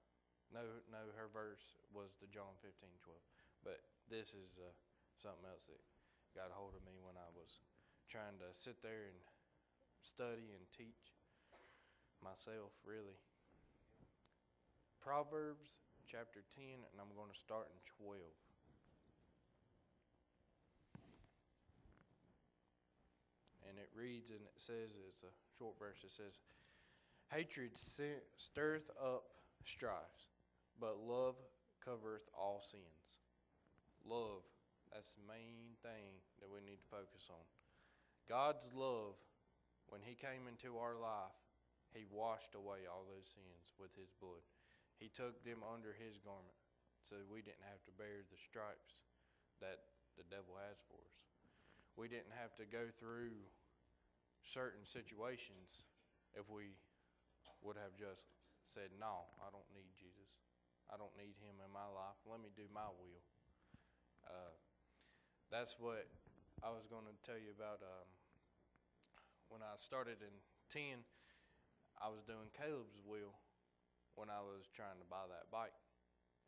No, 0.52 0.64
no, 0.88 1.02
her 1.12 1.28
verse 1.28 1.76
was 1.92 2.16
the 2.20 2.28
John 2.32 2.56
15 2.64 2.88
12. 3.04 3.20
But 3.64 3.84
this 4.08 4.32
is 4.32 4.56
uh, 4.56 4.72
something 5.20 5.44
else 5.44 5.68
that 5.68 5.80
got 6.32 6.48
a 6.48 6.56
hold 6.56 6.72
of 6.72 6.82
me 6.88 6.96
when 7.04 7.20
I 7.20 7.28
was 7.36 7.60
trying 8.08 8.40
to 8.40 8.48
sit 8.56 8.80
there 8.80 9.12
and 9.12 9.20
study 10.00 10.48
and 10.56 10.64
teach 10.72 11.12
myself, 12.24 12.72
really. 12.86 13.18
Proverbs 15.04 15.84
chapter 16.08 16.40
10, 16.56 16.64
and 16.80 16.96
I'm 16.96 17.12
going 17.12 17.28
to 17.28 17.36
start 17.36 17.68
in 17.68 17.78
12. 18.00 18.16
And 23.68 23.76
it 23.76 23.92
reads 23.92 24.30
and 24.32 24.40
it 24.40 24.56
says, 24.56 24.96
it's 24.96 25.20
a 25.22 25.32
short 25.60 25.76
verse, 25.78 26.00
it 26.00 26.10
says, 26.10 26.40
Hatred 27.28 27.76
stirreth 27.76 28.88
up 28.96 29.24
strifes, 29.68 30.32
but 30.80 31.02
love 31.02 31.34
covereth 31.84 32.26
all 32.32 32.62
sins. 32.62 33.18
Love, 34.06 34.46
that's 34.94 35.18
the 35.18 35.26
main 35.26 35.76
thing 35.82 36.22
that 36.40 36.48
we 36.48 36.62
need 36.64 36.80
to 36.80 36.90
focus 36.90 37.28
on. 37.28 37.44
God's 38.30 38.70
love, 38.72 39.18
when 39.90 40.00
He 40.00 40.14
came 40.14 40.46
into 40.48 40.78
our 40.78 40.96
life, 40.96 41.36
He 41.92 42.06
washed 42.08 42.54
away 42.54 42.86
all 42.88 43.04
those 43.04 43.28
sins 43.28 43.74
with 43.76 43.92
His 43.98 44.12
blood. 44.20 44.44
He 45.00 45.10
took 45.10 45.42
them 45.42 45.64
under 45.66 45.94
His 45.96 46.20
garment 46.20 46.58
so 47.08 47.16
we 47.32 47.40
didn't 47.40 47.64
have 47.64 47.80
to 47.88 47.92
bear 47.96 48.20
the 48.28 48.36
stripes 48.36 49.00
that 49.64 49.88
the 50.20 50.26
devil 50.28 50.60
has 50.60 50.76
for 50.86 51.00
us. 51.00 51.18
We 51.96 52.06
didn't 52.06 52.36
have 52.36 52.54
to 52.60 52.68
go 52.68 52.92
through 53.00 53.34
certain 54.44 54.84
situations 54.84 55.88
if 56.36 56.46
we 56.52 56.76
would 57.64 57.80
have 57.80 57.96
just 57.96 58.28
said, 58.68 58.92
No, 59.00 59.26
I 59.40 59.48
don't 59.50 59.66
need 59.72 59.88
Jesus. 59.96 60.47
I 60.88 60.96
don't 60.96 61.12
need 61.20 61.36
him 61.44 61.60
in 61.60 61.68
my 61.68 61.84
life. 61.92 62.16
Let 62.24 62.40
me 62.40 62.48
do 62.56 62.64
my 62.72 62.88
will. 62.88 63.24
Uh, 64.24 64.56
that's 65.52 65.76
what 65.76 66.08
I 66.64 66.72
was 66.72 66.88
going 66.88 67.04
to 67.04 67.16
tell 67.24 67.36
you 67.36 67.52
about. 67.52 67.84
Um, 67.84 68.08
when 69.48 69.64
I 69.64 69.76
started 69.80 70.20
in 70.20 70.32
10, 70.72 71.00
I 72.00 72.12
was 72.12 72.20
doing 72.24 72.52
Caleb's 72.52 73.00
will 73.04 73.36
when 74.16 74.28
I 74.28 74.44
was 74.44 74.68
trying 74.72 75.00
to 75.00 75.08
buy 75.08 75.24
that 75.28 75.48
bike. 75.48 75.76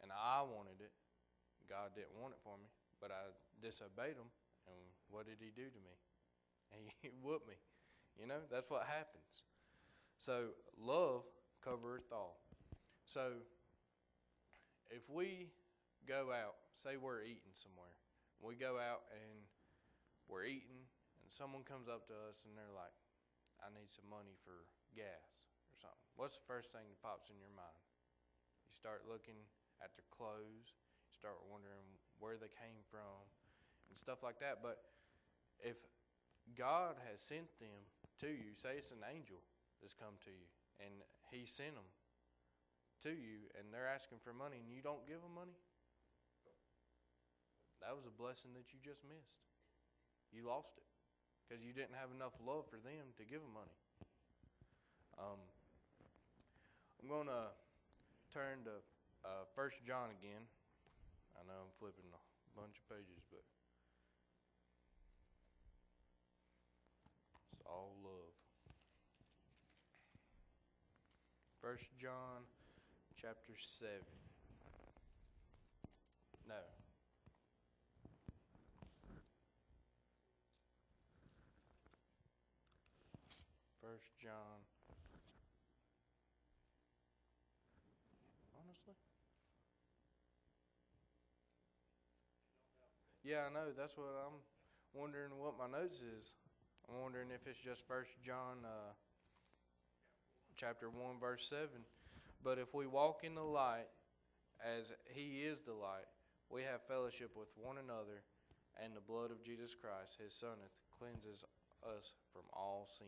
And 0.04 0.12
I 0.12 0.44
wanted 0.44 0.80
it. 0.80 0.92
God 1.68 1.92
didn't 1.96 2.16
want 2.16 2.32
it 2.36 2.40
for 2.40 2.56
me, 2.56 2.68
but 3.00 3.12
I 3.12 3.32
disobeyed 3.60 4.16
him. 4.16 4.28
And 4.68 4.80
what 5.08 5.28
did 5.28 5.40
he 5.40 5.52
do 5.52 5.68
to 5.68 5.80
me? 5.80 5.96
He 7.02 7.10
whooped 7.22 7.48
me. 7.48 7.58
You 8.18 8.26
know, 8.26 8.46
that's 8.50 8.70
what 8.70 8.86
happens. 8.86 9.48
So, 10.18 10.52
love 10.78 11.22
covereth 11.64 12.12
all. 12.12 12.40
So, 13.04 13.42
if 14.90 15.06
we 15.08 15.48
go 16.04 16.34
out, 16.34 16.58
say 16.74 16.98
we're 16.98 17.22
eating 17.22 17.54
somewhere, 17.54 17.94
we 18.42 18.58
go 18.58 18.76
out 18.76 19.06
and 19.14 19.46
we're 20.26 20.46
eating, 20.46 20.86
and 21.22 21.28
someone 21.30 21.62
comes 21.62 21.86
up 21.86 22.10
to 22.10 22.16
us 22.30 22.42
and 22.42 22.58
they're 22.58 22.74
like, 22.74 22.94
I 23.62 23.70
need 23.70 23.90
some 23.94 24.10
money 24.10 24.34
for 24.42 24.66
gas 24.92 25.46
or 25.70 25.74
something. 25.78 26.06
What's 26.18 26.42
the 26.42 26.48
first 26.48 26.74
thing 26.74 26.84
that 26.90 26.98
pops 26.98 27.30
in 27.30 27.38
your 27.38 27.52
mind? 27.54 27.82
You 28.66 28.74
start 28.74 29.06
looking 29.06 29.38
at 29.78 29.94
their 29.94 30.08
clothes, 30.10 30.74
you 31.06 31.14
start 31.14 31.38
wondering 31.46 31.86
where 32.18 32.40
they 32.40 32.50
came 32.50 32.82
from, 32.88 33.24
and 33.88 33.96
stuff 33.98 34.22
like 34.24 34.38
that. 34.40 34.64
But 34.64 34.80
if 35.60 35.76
God 36.56 36.96
has 37.10 37.20
sent 37.20 37.46
them 37.60 37.84
to 38.24 38.28
you, 38.28 38.56
say 38.56 38.80
it's 38.80 38.92
an 38.92 39.04
angel 39.04 39.44
that's 39.78 39.94
come 39.94 40.16
to 40.24 40.32
you, 40.32 40.48
and 40.80 40.92
He 41.28 41.44
sent 41.44 41.76
them 41.76 41.86
to 43.02 43.10
you, 43.10 43.48
and 43.56 43.72
they're 43.72 43.88
asking 43.88 44.20
for 44.20 44.32
money, 44.32 44.60
and 44.60 44.68
you 44.68 44.84
don't 44.84 45.02
give 45.08 45.20
them 45.24 45.32
money, 45.32 45.56
that 47.80 47.96
was 47.96 48.04
a 48.04 48.12
blessing 48.12 48.52
that 48.52 48.68
you 48.76 48.78
just 48.84 49.00
missed. 49.08 49.40
You 50.30 50.44
lost 50.44 50.76
it 50.76 50.84
because 51.42 51.64
you 51.64 51.72
didn't 51.72 51.96
have 51.96 52.12
enough 52.12 52.36
love 52.44 52.68
for 52.68 52.76
them 52.76 53.16
to 53.16 53.24
give 53.24 53.40
them 53.40 53.56
money. 53.56 53.78
Um, 55.16 55.40
I'm 57.00 57.08
going 57.08 57.26
to 57.32 57.50
turn 58.30 58.68
to 58.68 58.78
uh, 59.24 59.48
First 59.56 59.80
John 59.82 60.12
again. 60.12 60.44
I 61.34 61.42
know 61.48 61.56
I'm 61.56 61.74
flipping 61.80 62.04
a 62.12 62.20
bunch 62.52 62.76
of 62.76 62.84
pages, 62.92 63.24
but 63.32 63.42
it's 67.56 67.64
all 67.64 67.96
love. 68.04 68.36
First 71.64 71.88
John 71.96 72.44
chapter 73.20 73.52
7. 73.58 73.92
No. 76.48 76.54
First 83.82 84.08
John. 84.22 84.32
Honestly? 88.56 88.94
Yeah, 93.22 93.44
I 93.50 93.52
know. 93.52 93.66
That's 93.76 93.98
what 93.98 94.06
I'm 94.26 94.40
wondering 94.94 95.30
what 95.38 95.58
my 95.58 95.66
notes 95.66 96.00
is 96.00 96.32
I'm 96.88 97.02
wondering 97.02 97.28
if 97.30 97.46
it's 97.46 97.58
just 97.58 97.86
First 97.86 98.10
John, 98.24 98.64
uh, 98.64 98.92
chapter 100.56 100.88
one, 100.90 101.20
verse 101.20 101.46
seven. 101.48 101.84
But 102.42 102.58
if 102.58 102.74
we 102.74 102.86
walk 102.86 103.20
in 103.22 103.34
the 103.34 103.42
light, 103.42 103.88
as 104.64 104.92
He 105.12 105.42
is 105.42 105.62
the 105.62 105.72
light, 105.72 106.08
we 106.48 106.62
have 106.62 106.82
fellowship 106.88 107.30
with 107.36 107.48
one 107.56 107.76
another, 107.78 108.22
and 108.82 108.96
the 108.96 109.00
blood 109.00 109.30
of 109.30 109.44
Jesus 109.44 109.74
Christ, 109.74 110.18
His 110.22 110.34
Son, 110.34 110.56
cleanses 110.98 111.44
us 111.84 112.12
from 112.32 112.42
all 112.52 112.88
sin. 112.98 113.06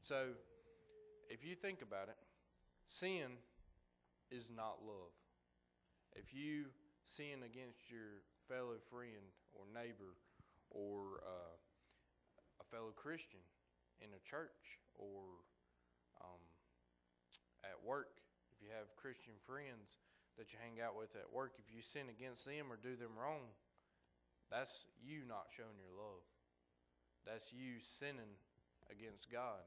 So, 0.00 0.28
if 1.28 1.44
you 1.44 1.54
think 1.54 1.82
about 1.82 2.08
it, 2.08 2.16
sin 2.86 3.38
is 4.30 4.50
not 4.54 4.78
love. 4.84 5.12
If 6.14 6.34
you 6.34 6.66
sin 7.04 7.44
against 7.44 7.90
your 7.90 8.24
fellow 8.48 8.76
friend 8.90 9.32
or 9.52 9.64
neighbor 9.72 10.16
or 10.70 11.20
uh, 11.24 11.56
a 12.60 12.64
fellow 12.64 12.92
Christian 12.94 13.40
in 14.00 14.08
a 14.12 14.22
church 14.28 14.80
or 14.94 15.44
um, 16.20 16.40
at 17.68 17.78
work, 17.84 18.24
if 18.50 18.64
you 18.64 18.72
have 18.72 18.88
Christian 18.96 19.36
friends 19.44 20.00
that 20.40 20.52
you 20.52 20.58
hang 20.58 20.80
out 20.80 20.96
with 20.96 21.12
at 21.14 21.28
work, 21.28 21.60
if 21.60 21.68
you 21.68 21.84
sin 21.84 22.08
against 22.08 22.48
them 22.48 22.72
or 22.72 22.80
do 22.80 22.96
them 22.96 23.12
wrong, 23.14 23.52
that's 24.48 24.88
you 25.04 25.28
not 25.28 25.52
showing 25.52 25.76
your 25.76 25.92
love. 25.92 26.24
That's 27.28 27.52
you 27.52 27.76
sinning 27.84 28.32
against 28.88 29.30
God, 29.30 29.60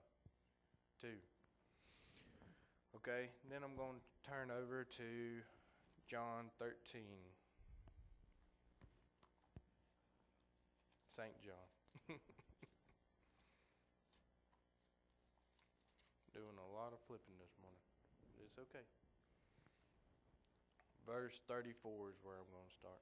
too. 0.99 1.21
Okay, 2.97 3.29
then 3.47 3.61
I'm 3.63 3.77
going 3.77 4.01
to 4.01 4.09
turn 4.25 4.49
over 4.49 4.83
to 4.83 5.09
John 6.09 6.49
13. 6.59 7.05
St. 11.11 11.35
John. 11.43 11.67
Doing 16.31 16.55
a 16.55 16.69
lot 16.71 16.95
of 16.95 17.03
flipping 17.03 17.35
this 17.35 17.51
morning. 17.59 17.83
but 18.31 18.47
It's 18.47 18.50
okay. 18.69 18.85
Verse 21.05 21.41
34 21.47 22.13
is 22.13 22.19
where 22.21 22.37
I'm 22.37 22.51
going 22.53 22.69
to 22.69 22.77
start. 22.77 23.01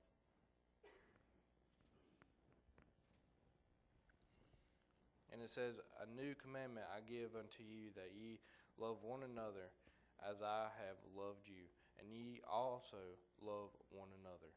And 5.32 5.42
it 5.46 5.52
says, 5.52 5.80
A 6.04 6.08
new 6.10 6.36
commandment 6.36 6.88
I 6.92 7.00
give 7.06 7.36
unto 7.36 7.64
you, 7.64 7.96
that 7.96 8.12
ye 8.12 8.40
love 8.80 9.04
one 9.04 9.24
another 9.24 9.72
as 10.20 10.42
I 10.42 10.68
have 10.84 11.00
loved 11.16 11.48
you, 11.48 11.68
and 12.00 12.12
ye 12.12 12.42
also 12.44 13.00
love 13.40 13.72
one 13.92 14.12
another. 14.20 14.52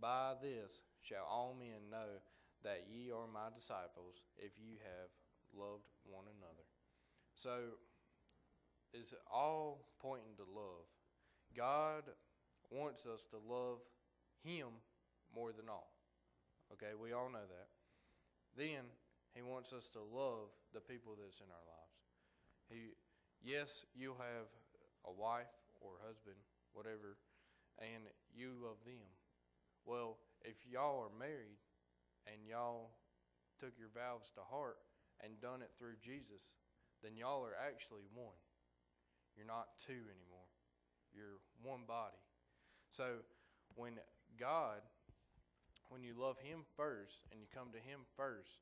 By 0.00 0.34
this 0.40 0.80
shall 1.00 1.28
all 1.28 1.56
men 1.58 1.90
know 1.90 2.20
that 2.64 2.88
ye 2.88 3.10
are 3.10 3.28
my 3.28 3.52
disciples, 3.52 4.24
if 4.38 4.56
you 4.56 4.80
have 4.80 5.10
loved 5.52 5.88
one 6.08 6.24
another. 6.40 6.64
So, 7.34 7.76
it's 8.92 9.14
all 9.32 9.88
pointing 10.00 10.36
to 10.36 10.44
love. 10.54 10.86
God 11.56 12.04
wants 12.70 13.06
us 13.06 13.26
to 13.30 13.38
love 13.38 13.78
Him 14.44 14.68
more 15.34 15.52
than 15.52 15.68
all. 15.68 15.92
Okay, 16.72 16.92
we 17.00 17.12
all 17.12 17.28
know 17.28 17.44
that. 17.48 17.68
Then 18.56 18.84
He 19.34 19.42
wants 19.42 19.72
us 19.72 19.88
to 19.88 20.00
love 20.00 20.52
the 20.72 20.80
people 20.80 21.16
that's 21.20 21.40
in 21.40 21.48
our 21.48 21.66
lives. 21.68 21.98
He, 22.68 22.92
yes, 23.42 23.84
you'll 23.94 24.20
have 24.20 24.48
a 25.04 25.12
wife 25.12 25.52
or 25.80 26.00
husband, 26.06 26.36
whatever, 26.72 27.16
and 27.78 28.08
you 28.34 28.52
love 28.62 28.80
them. 28.84 29.08
Well, 29.84 30.18
if 30.44 30.56
y'all 30.70 31.00
are 31.00 31.18
married 31.18 31.60
and 32.26 32.36
y'all 32.46 32.90
took 33.58 33.72
your 33.78 33.90
vows 33.94 34.30
to 34.34 34.40
heart 34.40 34.78
and 35.22 35.40
done 35.40 35.62
it 35.62 35.70
through 35.78 35.98
Jesus, 36.02 36.58
then 37.02 37.16
y'all 37.16 37.44
are 37.44 37.56
actually 37.58 38.06
one. 38.14 38.38
You're 39.36 39.46
not 39.46 39.78
two 39.78 40.06
anymore. 40.12 40.48
You're 41.14 41.40
one 41.62 41.84
body. 41.86 42.20
So 42.88 43.24
when 43.74 43.94
God, 44.38 44.80
when 45.88 46.02
you 46.02 46.14
love 46.16 46.36
Him 46.38 46.64
first 46.76 47.24
and 47.30 47.40
you 47.40 47.46
come 47.52 47.72
to 47.72 47.80
Him 47.80 48.04
first, 48.16 48.60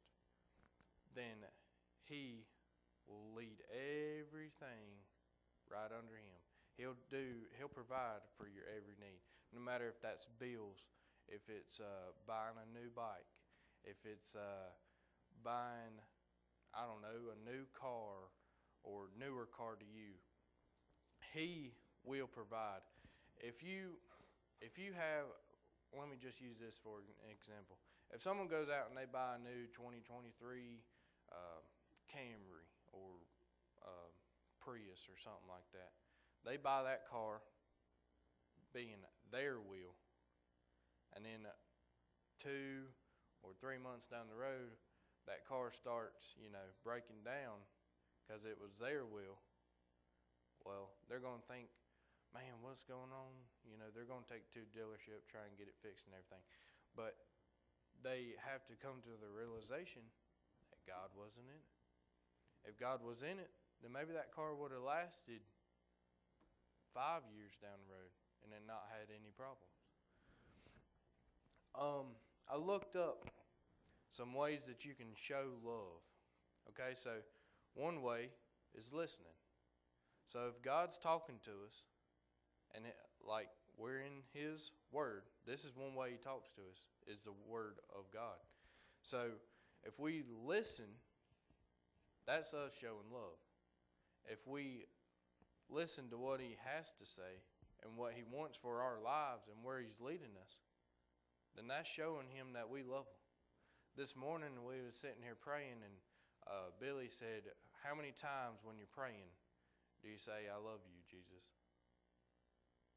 then 1.14 1.42
He 2.06 2.46
will 3.06 3.34
lead 3.34 3.58
everything 3.70 5.02
right 5.70 5.90
under 5.90 6.14
Him. 6.14 6.38
He'll 6.78 6.98
do. 7.10 7.44
He'll 7.58 7.68
provide 7.70 8.22
for 8.38 8.46
your 8.46 8.64
every 8.70 8.94
need, 8.98 9.20
no 9.52 9.60
matter 9.60 9.86
if 9.86 10.00
that's 10.00 10.26
bills, 10.38 10.86
if 11.28 11.42
it's 11.50 11.80
uh, 11.80 12.14
buying 12.26 12.56
a 12.56 12.66
new 12.72 12.88
bike, 12.94 13.28
if 13.84 13.98
it's 14.04 14.34
uh, 14.34 14.70
buying, 15.44 15.98
I 16.74 16.86
don't 16.86 17.02
know, 17.02 17.34
a 17.34 17.38
new 17.44 17.66
car 17.74 18.30
or 18.82 19.12
newer 19.18 19.46
car 19.46 19.76
to 19.76 19.84
you. 19.84 20.16
He 21.32 21.72
will 22.04 22.26
provide. 22.26 22.82
If 23.38 23.62
you, 23.62 23.96
if 24.60 24.78
you 24.78 24.92
have, 24.92 25.30
let 25.96 26.10
me 26.10 26.16
just 26.20 26.40
use 26.40 26.58
this 26.58 26.78
for 26.82 27.02
an 27.24 27.30
example. 27.30 27.78
If 28.10 28.22
someone 28.22 28.50
goes 28.50 28.66
out 28.66 28.90
and 28.90 28.98
they 28.98 29.06
buy 29.06 29.38
a 29.38 29.42
new 29.42 29.70
2023 29.70 30.34
uh, 31.30 31.62
Camry 32.10 32.66
or 32.90 33.22
uh, 33.86 34.10
Prius 34.58 35.06
or 35.06 35.14
something 35.22 35.46
like 35.46 35.66
that, 35.72 35.94
they 36.42 36.58
buy 36.58 36.82
that 36.82 37.06
car 37.06 37.40
being 38.74 38.98
their 39.30 39.58
will, 39.58 39.94
and 41.14 41.24
then 41.24 41.46
two 42.38 42.86
or 43.42 43.50
three 43.60 43.78
months 43.78 44.06
down 44.06 44.26
the 44.30 44.38
road, 44.38 44.74
that 45.26 45.46
car 45.46 45.70
starts, 45.70 46.34
you 46.40 46.50
know, 46.50 46.64
breaking 46.82 47.22
down 47.24 47.62
because 48.24 48.46
it 48.46 48.56
was 48.60 48.78
their 48.80 49.04
will. 49.04 49.38
They're 51.08 51.22
going 51.22 51.42
to 51.42 51.48
think, 51.50 51.70
man, 52.30 52.62
what's 52.62 52.86
going 52.86 53.10
on? 53.10 53.32
You 53.66 53.78
know, 53.78 53.90
they're 53.90 54.08
going 54.08 54.22
to 54.22 54.30
take 54.30 54.46
to 54.54 54.62
dealership, 54.70 55.26
try 55.26 55.42
and 55.46 55.54
get 55.58 55.66
it 55.66 55.74
fixed 55.82 56.06
and 56.06 56.14
everything. 56.14 56.42
But 56.94 57.18
they 58.02 58.38
have 58.46 58.64
to 58.70 58.74
come 58.78 59.02
to 59.04 59.14
the 59.18 59.30
realization 59.30 60.02
that 60.70 60.82
God 60.86 61.10
wasn't 61.18 61.50
in 61.50 61.58
it. 61.58 61.70
If 62.68 62.76
God 62.76 63.00
was 63.02 63.24
in 63.24 63.40
it, 63.40 63.50
then 63.82 63.92
maybe 63.92 64.12
that 64.12 64.30
car 64.30 64.52
would 64.54 64.72
have 64.72 64.84
lasted 64.84 65.40
five 66.92 67.24
years 67.32 67.56
down 67.60 67.76
the 67.80 67.90
road 67.90 68.12
and 68.44 68.52
then 68.52 68.64
not 68.66 68.84
had 68.92 69.08
any 69.08 69.32
problems. 69.32 69.72
Um, 71.72 72.16
I 72.50 72.56
looked 72.56 72.96
up 72.96 73.30
some 74.10 74.34
ways 74.34 74.66
that 74.66 74.84
you 74.84 74.94
can 74.94 75.14
show 75.14 75.54
love. 75.64 76.02
Okay, 76.68 76.94
so 76.94 77.10
one 77.74 78.02
way 78.02 78.28
is 78.76 78.92
listening. 78.92 79.39
So 80.30 80.46
if 80.48 80.62
God's 80.62 80.96
talking 80.96 81.40
to 81.42 81.50
us, 81.66 81.82
and 82.74 82.86
it, 82.86 82.94
like 83.26 83.48
we're 83.76 83.98
in 83.98 84.22
His 84.32 84.70
Word, 84.92 85.22
this 85.44 85.64
is 85.64 85.72
one 85.74 85.96
way 85.96 86.12
He 86.12 86.18
talks 86.18 86.50
to 86.50 86.60
us 86.60 86.86
is 87.08 87.24
the 87.24 87.34
Word 87.48 87.78
of 87.90 88.04
God. 88.12 88.38
So 89.02 89.26
if 89.82 89.98
we 89.98 90.22
listen, 90.46 90.86
that's 92.28 92.54
us 92.54 92.72
showing 92.80 93.10
love. 93.12 93.42
If 94.24 94.46
we 94.46 94.84
listen 95.68 96.08
to 96.10 96.16
what 96.16 96.40
He 96.40 96.56
has 96.64 96.92
to 97.00 97.04
say 97.04 97.42
and 97.82 97.96
what 97.96 98.12
He 98.12 98.22
wants 98.22 98.56
for 98.56 98.82
our 98.82 99.00
lives 99.02 99.48
and 99.52 99.64
where 99.64 99.80
He's 99.80 100.00
leading 100.00 100.38
us, 100.40 100.58
then 101.56 101.66
that's 101.66 101.90
showing 101.90 102.28
Him 102.30 102.52
that 102.54 102.70
we 102.70 102.84
love 102.84 103.10
Him. 103.10 103.18
This 103.96 104.14
morning 104.14 104.62
we 104.64 104.80
was 104.86 104.94
sitting 104.94 105.24
here 105.24 105.34
praying, 105.34 105.82
and 105.82 105.94
uh, 106.46 106.70
Billy 106.78 107.08
said, 107.08 107.50
"How 107.82 107.96
many 107.96 108.12
times 108.12 108.60
when 108.62 108.78
you're 108.78 108.94
praying 108.94 109.26
do 110.02 110.08
you 110.08 110.18
say 110.18 110.48
I 110.48 110.56
love 110.56 110.80
you, 110.88 111.00
Jesus?" 111.08 111.52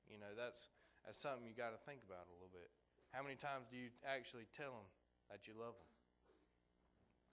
You 0.10 0.20
know, 0.20 0.32
that's 0.36 0.70
that's 1.06 1.20
something 1.20 1.48
you 1.48 1.56
got 1.56 1.72
to 1.76 1.82
think 1.84 2.04
about 2.04 2.28
a 2.28 2.34
little 2.34 2.52
bit. 2.52 2.72
How 3.12 3.22
many 3.22 3.36
times 3.36 3.68
do 3.70 3.78
you 3.78 3.94
actually 4.08 4.48
tell 4.56 4.74
Him 4.74 4.88
that 5.30 5.48
you 5.48 5.54
love 5.54 5.76
Him? 5.76 5.90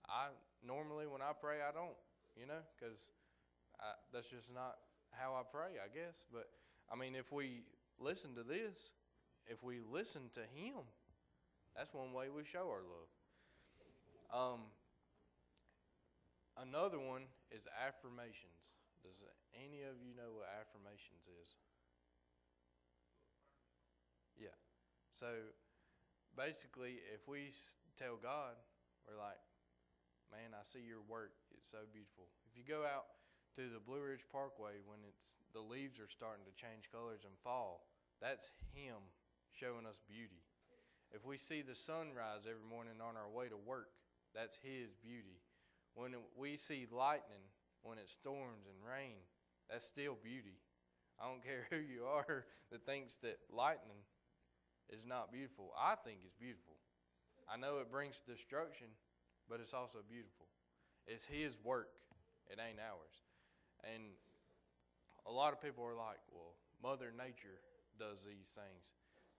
I 0.07 0.35
normally 0.65 1.07
when 1.07 1.21
I 1.21 1.31
pray 1.33 1.63
I 1.63 1.71
don't, 1.71 1.95
you 2.35 2.45
know, 2.45 2.61
because 2.75 3.11
that's 4.13 4.29
just 4.29 4.51
not 4.53 4.77
how 5.11 5.33
I 5.33 5.43
pray, 5.43 5.79
I 5.83 5.87
guess. 5.87 6.25
But 6.31 6.49
I 6.91 6.95
mean, 6.95 7.15
if 7.15 7.31
we 7.31 7.63
listen 7.99 8.35
to 8.35 8.43
this, 8.43 8.91
if 9.47 9.63
we 9.63 9.79
listen 9.79 10.29
to 10.33 10.41
Him, 10.53 10.83
that's 11.75 11.93
one 11.93 12.13
way 12.13 12.29
we 12.29 12.43
show 12.43 12.67
our 12.69 12.83
love. 12.83 13.09
Um, 14.31 14.61
another 16.57 16.99
one 16.99 17.23
is 17.51 17.67
affirmations. 17.85 18.80
Does 19.01 19.17
any 19.57 19.83
of 19.83 19.99
you 20.01 20.13
know 20.13 20.31
what 20.37 20.47
affirmations 20.49 21.25
is? 21.41 21.57
Yeah. 24.37 24.55
So 25.11 25.53
basically, 26.37 27.01
if 27.13 27.27
we 27.27 27.53
tell 27.97 28.17
God, 28.17 28.57
we're 29.05 29.17
like, 29.17 29.41
man, 30.31 30.55
I 30.55 30.63
see 30.63 30.81
your 30.81 31.03
work. 31.05 31.35
It's 31.57 31.69
so 31.69 31.83
beautiful. 31.91 32.31
If 32.47 32.55
you 32.55 32.63
go 32.63 32.87
out 32.87 33.19
to 33.57 33.67
the 33.67 33.83
Blue 33.83 34.01
Ridge 34.01 34.23
Parkway 34.31 34.79
when 34.85 35.03
it's 35.03 35.35
the 35.51 35.59
leaves 35.59 35.99
are 35.99 36.07
starting 36.07 36.47
to 36.47 36.55
change 36.55 36.87
colors 36.87 37.27
and 37.27 37.35
fall, 37.43 37.89
that's 38.21 38.51
Him 38.71 38.97
showing 39.51 39.85
us 39.85 39.99
beauty. 40.07 40.45
If 41.11 41.25
we 41.25 41.37
see 41.37 41.61
the 41.61 41.75
sunrise 41.75 42.47
every 42.47 42.63
morning 42.63 43.03
on 43.03 43.19
our 43.19 43.27
way 43.27 43.49
to 43.49 43.59
work, 43.59 43.91
that's 44.33 44.57
His 44.63 44.95
beauty. 45.03 45.43
When 45.93 46.15
we 46.39 46.55
see 46.55 46.87
lightning, 46.87 47.43
when 47.83 47.97
it 47.97 48.09
storms 48.09 48.65
and 48.67 48.77
rain, 48.85 49.17
that's 49.69 49.85
still 49.85 50.17
beauty. 50.21 50.57
I 51.19 51.27
don't 51.27 51.43
care 51.49 51.67
who 51.69 51.77
you 51.77 52.05
are 52.05 52.45
that 52.71 52.85
thinks 52.85 53.17
that 53.17 53.37
lightning 53.51 54.01
is 54.89 55.05
not 55.05 55.31
beautiful. 55.31 55.71
I 55.77 55.95
think 55.95 56.19
it's 56.23 56.35
beautiful. 56.35 56.75
I 57.49 57.57
know 57.57 57.79
it 57.79 57.91
brings 57.91 58.21
destruction, 58.21 58.87
but 59.49 59.59
it's 59.59 59.73
also 59.73 59.99
beautiful. 60.07 60.47
It's 61.07 61.25
His 61.25 61.57
work, 61.63 61.89
it 62.49 62.59
ain't 62.59 62.79
ours. 62.79 63.15
And 63.83 64.13
a 65.25 65.31
lot 65.31 65.53
of 65.53 65.61
people 65.61 65.83
are 65.83 65.95
like, 65.97 66.21
well, 66.31 66.53
Mother 66.81 67.11
Nature 67.15 67.59
does 67.99 68.23
these 68.25 68.49
things. 68.53 68.93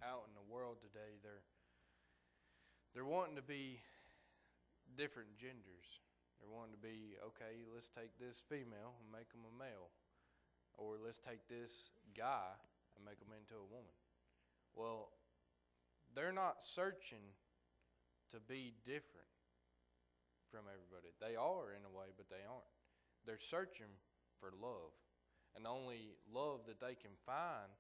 out 0.04 0.28
in 0.28 0.36
the 0.36 0.44
world 0.44 0.84
today, 0.84 1.16
they're 1.24 1.48
they're 2.92 3.08
wanting 3.08 3.40
to 3.40 3.42
be 3.42 3.80
different 5.00 5.40
genders. 5.40 6.04
They're 6.36 6.52
wanting 6.52 6.76
to 6.76 6.84
be 6.84 7.16
okay. 7.32 7.64
Let's 7.72 7.88
take 7.88 8.12
this 8.20 8.44
female 8.44 9.00
and 9.00 9.08
make 9.08 9.32
them 9.32 9.48
a 9.48 9.56
male, 9.56 9.96
or 10.76 11.00
let's 11.00 11.24
take 11.24 11.48
this 11.48 11.96
guy 12.12 12.52
and 13.00 13.08
make 13.08 13.24
them 13.24 13.32
into 13.32 13.56
a 13.56 13.72
woman. 13.72 13.96
Well, 14.76 15.16
they're 16.12 16.36
not 16.36 16.60
searching 16.60 17.24
to 18.36 18.44
be 18.44 18.76
different 18.84 19.32
from 20.52 20.68
everybody. 20.68 21.16
They 21.24 21.40
are 21.40 21.72
in 21.72 21.88
a 21.88 21.94
way, 21.96 22.12
but 22.20 22.28
they 22.28 22.44
aren't. 22.44 22.68
They're 23.24 23.40
searching 23.40 23.96
for 24.44 24.52
love, 24.52 24.92
and 25.56 25.64
the 25.64 25.72
only 25.72 26.20
love 26.28 26.68
that 26.68 26.84
they 26.84 27.00
can 27.00 27.16
find 27.24 27.72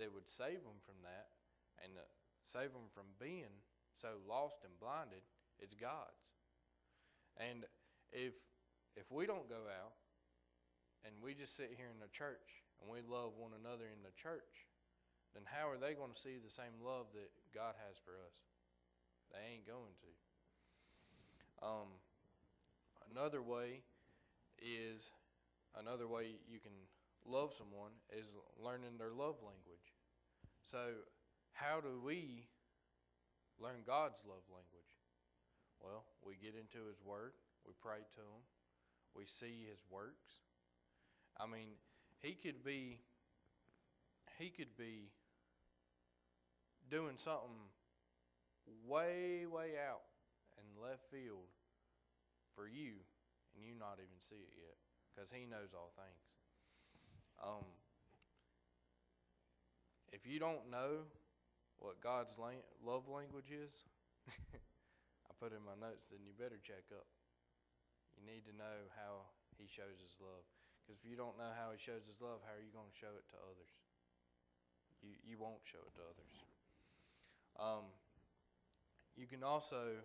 that 0.00 0.12
would 0.12 0.28
save 0.28 0.64
them 0.64 0.80
from 0.82 0.96
that 1.04 1.28
and 1.84 1.92
uh, 1.96 2.04
save 2.44 2.72
them 2.72 2.88
from 2.92 3.12
being 3.20 3.52
so 4.00 4.16
lost 4.24 4.64
and 4.64 4.72
blinded 4.80 5.22
is 5.60 5.76
God's. 5.76 6.34
And 7.36 7.68
if 8.12 8.34
if 8.96 9.06
we 9.12 9.28
don't 9.28 9.48
go 9.48 9.68
out 9.70 9.94
and 11.04 11.14
we 11.22 11.32
just 11.32 11.56
sit 11.56 11.72
here 11.76 11.88
in 11.92 12.00
the 12.00 12.10
church 12.10 12.64
and 12.80 12.90
we 12.90 13.04
love 13.04 13.36
one 13.36 13.52
another 13.54 13.86
in 13.86 14.02
the 14.02 14.12
church, 14.16 14.66
then 15.32 15.44
how 15.46 15.70
are 15.70 15.78
they 15.78 15.94
going 15.94 16.12
to 16.12 16.18
see 16.18 16.40
the 16.42 16.50
same 16.50 16.80
love 16.82 17.06
that 17.14 17.30
God 17.54 17.76
has 17.86 17.96
for 18.02 18.18
us? 18.26 18.36
They 19.30 19.54
ain't 19.54 19.66
going 19.68 19.94
to. 20.02 20.10
Um, 21.62 21.90
another 23.12 23.42
way 23.42 23.84
is 24.58 25.12
another 25.78 26.08
way 26.08 26.40
you 26.48 26.58
can 26.58 26.74
love 27.24 27.54
someone 27.56 27.92
is 28.10 28.26
learning 28.58 28.98
their 28.98 29.12
love 29.12 29.36
language. 29.44 29.89
So, 30.70 31.02
how 31.52 31.80
do 31.80 31.98
we 31.98 32.46
learn 33.58 33.82
God's 33.84 34.22
love 34.22 34.46
language? 34.46 34.94
Well, 35.82 36.04
we 36.24 36.34
get 36.38 36.54
into 36.54 36.86
His 36.86 37.02
Word, 37.04 37.32
we 37.66 37.72
pray 37.82 38.06
to 38.14 38.20
Him, 38.20 38.42
we 39.16 39.26
see 39.26 39.66
His 39.68 39.82
works. 39.90 40.46
I 41.40 41.46
mean, 41.46 41.74
He 42.22 42.34
could 42.34 42.62
be, 42.62 43.00
He 44.38 44.50
could 44.50 44.76
be 44.78 45.10
doing 46.88 47.16
something 47.16 47.66
way, 48.86 49.46
way 49.50 49.74
out 49.74 50.06
in 50.54 50.80
left 50.80 51.02
field 51.10 51.50
for 52.54 52.68
you, 52.68 52.94
and 53.56 53.66
you 53.66 53.74
not 53.74 53.98
even 53.98 54.20
see 54.20 54.38
it 54.38 54.54
yet, 54.54 54.78
because 55.10 55.32
He 55.32 55.46
knows 55.46 55.74
all 55.74 55.90
things. 55.98 56.22
Um, 57.42 57.66
if 60.12 60.26
you 60.26 60.38
don't 60.38 60.70
know 60.70 61.06
what 61.78 62.02
God's 62.02 62.36
lang- 62.36 62.66
love 62.82 63.08
language 63.08 63.54
is, 63.54 63.86
I 65.28 65.32
put 65.38 65.54
in 65.54 65.62
my 65.64 65.78
notes, 65.78 66.10
then 66.10 66.20
you 66.26 66.36
better 66.36 66.60
check 66.60 66.84
up. 66.92 67.08
You 68.18 68.26
need 68.26 68.44
to 68.50 68.54
know 68.54 68.90
how 68.98 69.30
He 69.56 69.70
shows 69.70 69.96
His 70.02 70.12
love. 70.20 70.44
Because 70.82 71.00
if 71.00 71.06
you 71.08 71.16
don't 71.16 71.38
know 71.40 71.52
how 71.56 71.72
He 71.72 71.80
shows 71.80 72.04
His 72.04 72.20
love, 72.20 72.44
how 72.44 72.52
are 72.52 72.62
you 72.62 72.74
going 72.74 72.90
to 72.90 72.98
show 72.98 73.14
it 73.16 73.24
to 73.32 73.38
others? 73.40 73.72
You, 75.00 75.16
you 75.24 75.36
won't 75.40 75.64
show 75.64 75.80
it 75.80 75.94
to 75.96 76.04
others. 76.04 76.34
Um, 77.56 77.88
you 79.16 79.24
can 79.24 79.40
also 79.40 80.00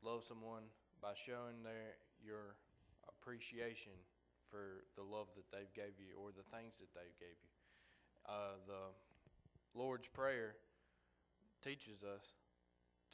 love 0.00 0.24
someone 0.24 0.64
by 1.00 1.12
showing 1.12 1.60
their 1.60 2.00
your 2.24 2.56
appreciation 3.04 3.92
for 4.48 4.84
the 4.96 5.04
love 5.04 5.28
that 5.36 5.44
they've 5.52 5.72
gave 5.76 5.96
you 6.00 6.16
or 6.16 6.32
the 6.32 6.44
things 6.52 6.80
that 6.80 6.88
they've 6.96 7.18
gave 7.20 7.36
you. 7.36 7.52
Uh, 8.24 8.56
the 8.64 8.92
Lord's 9.74 10.08
Prayer 10.08 10.54
teaches 11.62 12.02
us 12.02 12.22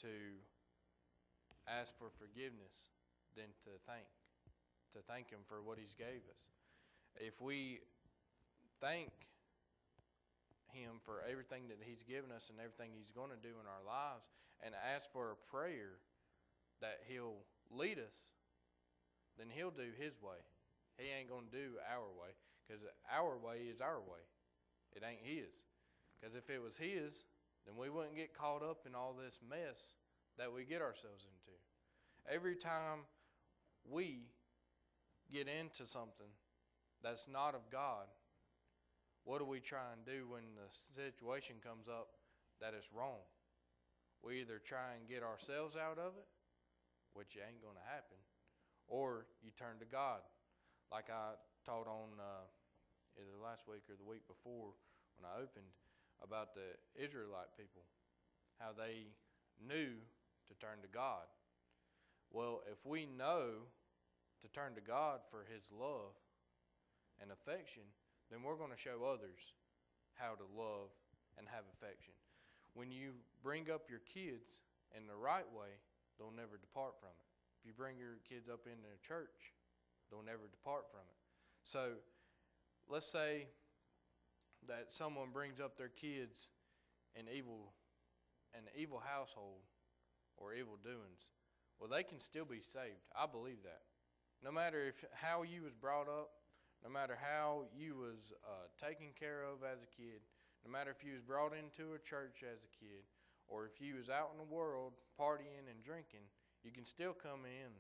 to 0.03 0.09
ask 1.67 1.97
for 1.97 2.13
forgiveness 2.21 2.93
than 3.37 3.49
to 3.65 3.73
thank, 3.87 4.05
to 4.93 5.01
thank 5.09 5.31
Him 5.31 5.41
for 5.49 5.63
what 5.63 5.79
He's 5.79 5.95
gave 5.95 6.21
us. 6.29 6.43
If 7.17 7.41
we 7.41 7.81
thank 8.81 9.09
Him 10.73 11.01
for 11.05 11.25
everything 11.25 11.69
that 11.69 11.81
He's 11.81 12.03
given 12.03 12.31
us 12.31 12.51
and 12.51 12.59
everything 12.61 12.93
He's 12.93 13.11
going 13.11 13.31
to 13.31 13.41
do 13.41 13.57
in 13.57 13.65
our 13.65 13.85
lives, 13.87 14.29
and 14.61 14.75
ask 14.77 15.11
for 15.13 15.33
a 15.33 15.39
prayer 15.49 15.97
that 16.81 17.01
He'll 17.09 17.41
lead 17.73 17.99
us, 17.99 18.37
then 19.39 19.49
He'll 19.49 19.73
do 19.73 19.89
His 19.97 20.21
way. 20.21 20.37
He 20.99 21.09
ain't 21.09 21.31
going 21.31 21.49
to 21.49 21.57
do 21.57 21.81
our 21.89 22.13
way 22.13 22.37
because 22.69 22.85
our 23.09 23.39
way 23.41 23.73
is 23.73 23.81
our 23.81 24.01
way. 24.01 24.21
It 24.93 25.01
ain't 25.01 25.25
His. 25.25 25.65
Because 26.21 26.35
if 26.35 26.51
it 26.51 26.63
was 26.63 26.77
His, 26.77 27.25
then 27.67 27.77
we 27.77 27.89
wouldn't 27.91 28.17
get 28.17 28.35
caught 28.35 28.63
up 28.63 28.87
in 28.87 28.95
all 28.95 29.15
this 29.15 29.39
mess 29.49 29.95
that 30.39 30.53
we 30.53 30.65
get 30.65 30.83
ourselves 30.83 31.25
into. 31.25 31.57
Every 32.33 32.57
time 32.57 33.01
we 33.89 34.29
get 35.33 35.49
into 35.49 35.87
something 35.87 36.29
that's 37.03 37.27
not 37.29 37.55
of 37.55 37.71
God, 37.71 38.07
what 39.25 39.39
do 39.39 39.45
we 39.45 39.61
try 39.61 39.93
and 39.93 40.05
do 40.05 40.27
when 40.29 40.43
the 40.57 40.69
situation 40.71 41.57
comes 41.63 41.89
up 41.89 42.09
that 42.61 42.75
is 42.75 42.85
wrong? 42.95 43.21
We 44.23 44.41
either 44.41 44.61
try 44.61 44.97
and 44.99 45.09
get 45.09 45.23
ourselves 45.23 45.77
out 45.77 45.99
of 45.99 46.13
it, 46.17 46.29
which 47.15 47.37
ain't 47.37 47.63
going 47.63 47.77
to 47.77 47.89
happen, 47.89 48.21
or 48.87 49.27
you 49.43 49.51
turn 49.57 49.81
to 49.81 49.89
God. 49.89 50.21
Like 50.93 51.09
I 51.09 51.37
taught 51.65 51.87
on 51.87 52.21
uh, 52.21 52.45
either 53.17 53.37
last 53.43 53.65
week 53.69 53.89
or 53.89 53.97
the 53.97 54.09
week 54.09 54.27
before 54.29 54.77
when 55.17 55.25
I 55.25 55.41
opened 55.41 55.73
about 56.23 56.55
the 56.55 56.77
Israelite 56.97 57.53
people, 57.57 57.83
how 58.59 58.71
they 58.77 59.09
knew 59.61 59.97
to 60.49 60.55
turn 60.61 60.81
to 60.83 60.89
God. 60.89 61.27
Well, 62.31 62.63
if 62.71 62.79
we 62.85 63.07
know 63.07 63.67
to 64.43 64.49
turn 64.49 64.75
to 64.75 64.81
God 64.81 65.21
for 65.31 65.45
His 65.53 65.69
love 65.73 66.15
and 67.21 67.31
affection, 67.31 67.83
then 68.31 68.43
we're 68.43 68.57
going 68.57 68.73
to 68.73 68.79
show 68.79 69.05
others 69.05 69.57
how 70.15 70.39
to 70.39 70.47
love 70.57 70.93
and 71.39 71.49
have 71.49 71.65
affection. 71.75 72.15
When 72.75 72.91
you 72.91 73.19
bring 73.43 73.71
up 73.71 73.91
your 73.91 74.05
kids 74.07 74.61
in 74.97 75.07
the 75.07 75.17
right 75.17 75.47
way, 75.51 75.75
they'll 76.19 76.35
never 76.35 76.57
depart 76.61 77.01
from 77.01 77.13
it. 77.19 77.29
If 77.61 77.67
you 77.67 77.73
bring 77.73 77.99
your 77.99 78.23
kids 78.29 78.49
up 78.49 78.65
into 78.65 78.89
a 78.89 79.01
church, 79.03 79.53
they'll 80.09 80.25
never 80.25 80.49
depart 80.51 80.89
from 80.91 81.05
it. 81.05 81.21
So, 81.63 82.01
let's 82.89 83.11
say 83.11 83.49
that 84.69 84.91
someone 84.91 85.31
brings 85.33 85.61
up 85.61 85.77
their 85.77 85.89
kids 85.89 86.51
in 87.15 87.27
evil 87.29 87.73
an 88.55 88.67
evil 88.75 88.99
household 88.99 89.63
or 90.37 90.55
evil 90.55 90.77
doings, 90.83 91.31
well, 91.79 91.89
they 91.89 92.03
can 92.03 92.19
still 92.19 92.45
be 92.45 92.61
saved. 92.61 93.07
I 93.15 93.27
believe 93.27 93.63
that. 93.63 93.83
No 94.43 94.51
matter 94.51 94.89
if 94.89 95.05
how 95.13 95.43
you 95.43 95.63
was 95.63 95.75
brought 95.75 96.09
up, 96.09 96.31
no 96.83 96.91
matter 96.91 97.17
how 97.21 97.69
you 97.77 97.95
was 97.95 98.33
uh, 98.43 98.67
taken 98.81 99.09
care 99.19 99.45
of 99.45 99.63
as 99.63 99.83
a 99.83 99.91
kid, 99.95 100.25
no 100.65 100.73
matter 100.73 100.91
if 100.91 101.05
you 101.05 101.13
was 101.13 101.23
brought 101.23 101.53
into 101.53 101.95
a 101.95 101.99
church 102.01 102.43
as 102.43 102.65
a 102.65 102.73
kid, 102.73 103.05
or 103.49 103.67
if 103.67 103.81
you 103.81 103.97
was 103.97 104.09
out 104.09 104.31
in 104.33 104.39
the 104.39 104.55
world 104.55 104.95
partying 105.19 105.69
and 105.69 105.85
drinking, 105.85 106.25
you 106.65 106.71
can 106.71 106.85
still 106.85 107.13
come 107.13 107.45
in 107.45 107.73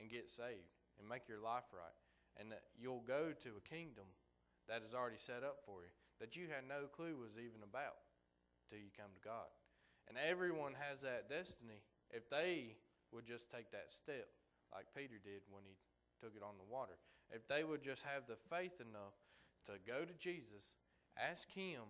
and 0.00 0.10
get 0.10 0.30
saved 0.30 0.72
and 0.98 1.08
make 1.08 1.28
your 1.28 1.40
life 1.40 1.68
right, 1.72 1.96
and 2.40 2.52
you'll 2.78 3.04
go 3.06 3.32
to 3.42 3.50
a 3.56 3.68
kingdom 3.68 4.04
that 4.68 4.82
is 4.86 4.94
already 4.94 5.18
set 5.18 5.44
up 5.44 5.60
for 5.64 5.82
you 5.84 5.92
that 6.20 6.36
you 6.36 6.48
had 6.48 6.64
no 6.64 6.88
clue 6.88 7.16
was 7.16 7.36
even 7.36 7.60
about 7.62 8.00
till 8.68 8.78
you 8.78 8.90
come 8.96 9.12
to 9.12 9.22
God. 9.22 9.50
And 10.08 10.16
everyone 10.16 10.74
has 10.78 11.02
that 11.02 11.28
destiny 11.28 11.82
if 12.10 12.30
they 12.30 12.78
would 13.10 13.26
just 13.26 13.50
take 13.50 13.70
that 13.74 13.90
step, 13.90 14.30
like 14.72 14.86
Peter 14.94 15.18
did 15.18 15.42
when 15.50 15.66
he 15.66 15.74
took 16.22 16.34
it 16.34 16.42
on 16.42 16.56
the 16.58 16.66
water. 16.70 16.96
If 17.30 17.46
they 17.48 17.64
would 17.64 17.82
just 17.82 18.02
have 18.06 18.24
the 18.30 18.38
faith 18.48 18.78
enough 18.78 19.18
to 19.66 19.82
go 19.82 20.06
to 20.06 20.14
Jesus, 20.14 20.78
ask 21.18 21.50
Him, 21.50 21.82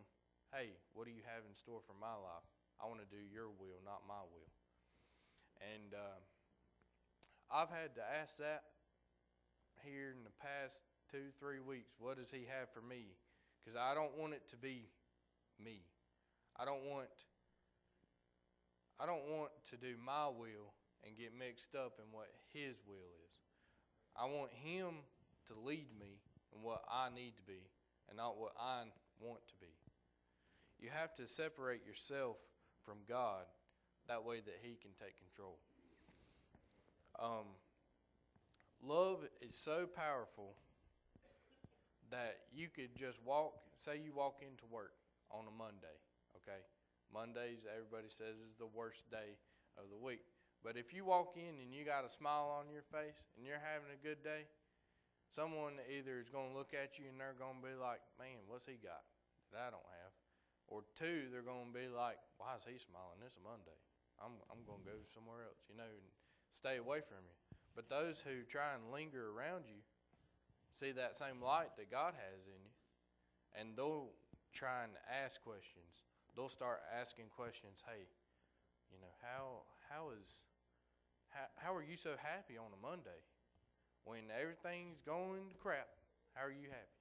hey, 0.53 0.73
what 0.95 1.05
do 1.05 1.12
you 1.12 1.25
have 1.29 1.45
in 1.45 1.55
store 1.55 1.85
for 1.85 1.95
my 2.01 2.17
life? 2.17 2.49
I 2.81 2.89
want 2.89 3.01
to 3.05 3.09
do 3.09 3.21
your 3.21 3.53
will, 3.53 3.81
not 3.85 4.09
my 4.09 4.25
will. 4.33 4.53
And 5.61 5.93
uh, 5.93 6.21
I've 7.53 7.73
had 7.73 7.95
to 7.97 8.05
ask 8.05 8.37
that 8.39 8.65
here 9.85 10.12
in 10.12 10.25
the 10.25 10.37
past 10.41 10.83
two, 11.12 11.33
three 11.39 11.61
weeks. 11.61 11.95
What 11.99 12.17
does 12.17 12.31
He 12.31 12.49
have 12.49 12.73
for 12.73 12.81
me? 12.81 13.17
Because 13.66 13.81
I 13.83 13.94
don't 13.94 14.16
want 14.16 14.33
it 14.33 14.48
to 14.50 14.57
be 14.57 14.87
me. 15.62 15.83
I 16.57 16.64
don't 16.64 16.85
want 16.85 17.09
I 19.00 19.05
don't 19.05 19.26
want 19.29 19.50
to 19.70 19.76
do 19.76 19.96
my 20.07 20.29
will 20.29 20.72
and 21.05 21.16
get 21.18 21.37
mixed 21.37 21.74
up 21.74 21.98
in 21.98 22.05
what 22.12 22.29
his 22.55 22.76
will 22.87 23.11
is. 23.26 23.35
I 24.16 24.24
want 24.24 24.52
him 24.52 25.02
to 25.48 25.55
lead 25.66 25.88
me 25.98 26.20
in 26.55 26.62
what 26.62 26.83
I 26.88 27.09
need 27.14 27.37
to 27.37 27.42
be 27.42 27.61
and 28.09 28.16
not 28.16 28.38
what 28.38 28.52
I 28.59 28.85
want 29.20 29.46
to 29.48 29.55
be. 29.61 29.74
You 30.81 30.88
have 30.94 31.12
to 31.14 31.26
separate 31.26 31.85
yourself 31.85 32.37
from 32.85 32.98
God 33.09 33.44
that 34.09 34.24
way 34.24 34.40
that 34.40 34.59
he 34.62 34.76
can 34.81 34.92
take 34.98 35.18
control. 35.18 35.59
Um, 37.18 37.46
love 38.83 39.26
is 39.42 39.55
so 39.55 39.87
powerful 39.87 40.55
that 42.11 42.51
you 42.55 42.69
could 42.69 42.95
just 42.95 43.19
walk, 43.25 43.55
say 43.79 43.99
you 43.99 44.12
walk 44.14 44.42
into 44.42 44.64
work 44.71 44.95
on 45.31 45.45
a 45.49 45.55
Monday, 45.55 45.97
okay? 46.38 46.62
Mondays, 47.12 47.66
everybody 47.66 48.11
says, 48.11 48.42
is 48.42 48.55
the 48.59 48.71
worst 48.71 49.07
day 49.11 49.38
of 49.79 49.90
the 49.90 49.99
week. 49.99 50.23
But 50.64 50.75
if 50.75 50.90
you 50.90 51.07
walk 51.07 51.38
in 51.38 51.62
and 51.62 51.71
you 51.71 51.87
got 51.87 52.03
a 52.03 52.11
smile 52.11 52.51
on 52.51 52.73
your 52.73 52.83
face 52.90 53.31
and 53.38 53.47
you're 53.47 53.62
having 53.62 53.92
a 53.95 54.01
good 54.01 54.25
day, 54.27 54.51
someone 55.31 55.79
either 55.87 56.19
is 56.19 56.33
going 56.33 56.51
to 56.51 56.57
look 56.57 56.75
at 56.75 56.99
you 56.99 57.07
and 57.07 57.21
they're 57.21 57.38
going 57.38 57.61
to 57.61 57.64
be 57.64 57.77
like, 57.79 58.03
man, 58.19 58.42
what's 58.51 58.66
he 58.66 58.81
got 58.81 59.07
that 59.55 59.62
I 59.62 59.71
don't 59.71 59.92
have? 60.03 60.12
Or 60.66 60.83
two, 60.99 61.31
they're 61.31 61.47
going 61.47 61.71
to 61.71 61.77
be 61.77 61.87
like, 61.87 62.19
why 62.42 62.59
is 62.59 62.66
he 62.66 62.83
smiling? 62.83 63.23
It's 63.23 63.38
a 63.38 63.45
Monday. 63.47 63.79
I'm, 64.19 64.35
I'm 64.51 64.66
going 64.66 64.83
to 64.83 64.90
go 64.90 64.99
somewhere 65.14 65.47
else, 65.47 65.62
you 65.71 65.79
know, 65.79 65.87
and 65.87 66.09
stay 66.51 66.83
away 66.83 67.05
from 67.05 67.23
you. 67.23 67.37
But 67.77 67.92
those 67.92 68.25
who 68.25 68.42
try 68.49 68.75
and 68.75 68.90
linger 68.90 69.31
around 69.31 69.69
you 69.69 69.85
see 70.77 70.93
that 70.93 71.17
same 71.17 71.43
light 71.43 71.77
that 71.77 71.91
God 71.91 72.15
has 72.15 72.47
in 72.47 72.61
you, 72.62 72.75
and 73.59 73.77
they'll 73.77 74.12
try 74.53 74.85
and 74.85 74.93
ask 75.25 75.43
questions 75.43 76.07
they'll 76.37 76.53
start 76.53 76.85
asking 76.93 77.33
questions. 77.33 77.81
Hey, 77.89 78.05
you 78.93 79.01
know 79.01 79.11
how 79.25 79.65
how 79.89 80.12
is 80.12 80.45
how 81.33 81.49
how 81.57 81.73
are 81.73 81.83
you 81.83 81.97
so 81.97 82.15
happy 82.21 82.61
on 82.61 82.69
a 82.77 82.81
Monday 82.85 83.25
when 84.05 84.29
everything's 84.29 85.01
going 85.01 85.49
to 85.49 85.57
crap? 85.57 85.89
How 86.37 86.45
are 86.45 86.53
you 86.53 86.69
happy? 86.69 87.01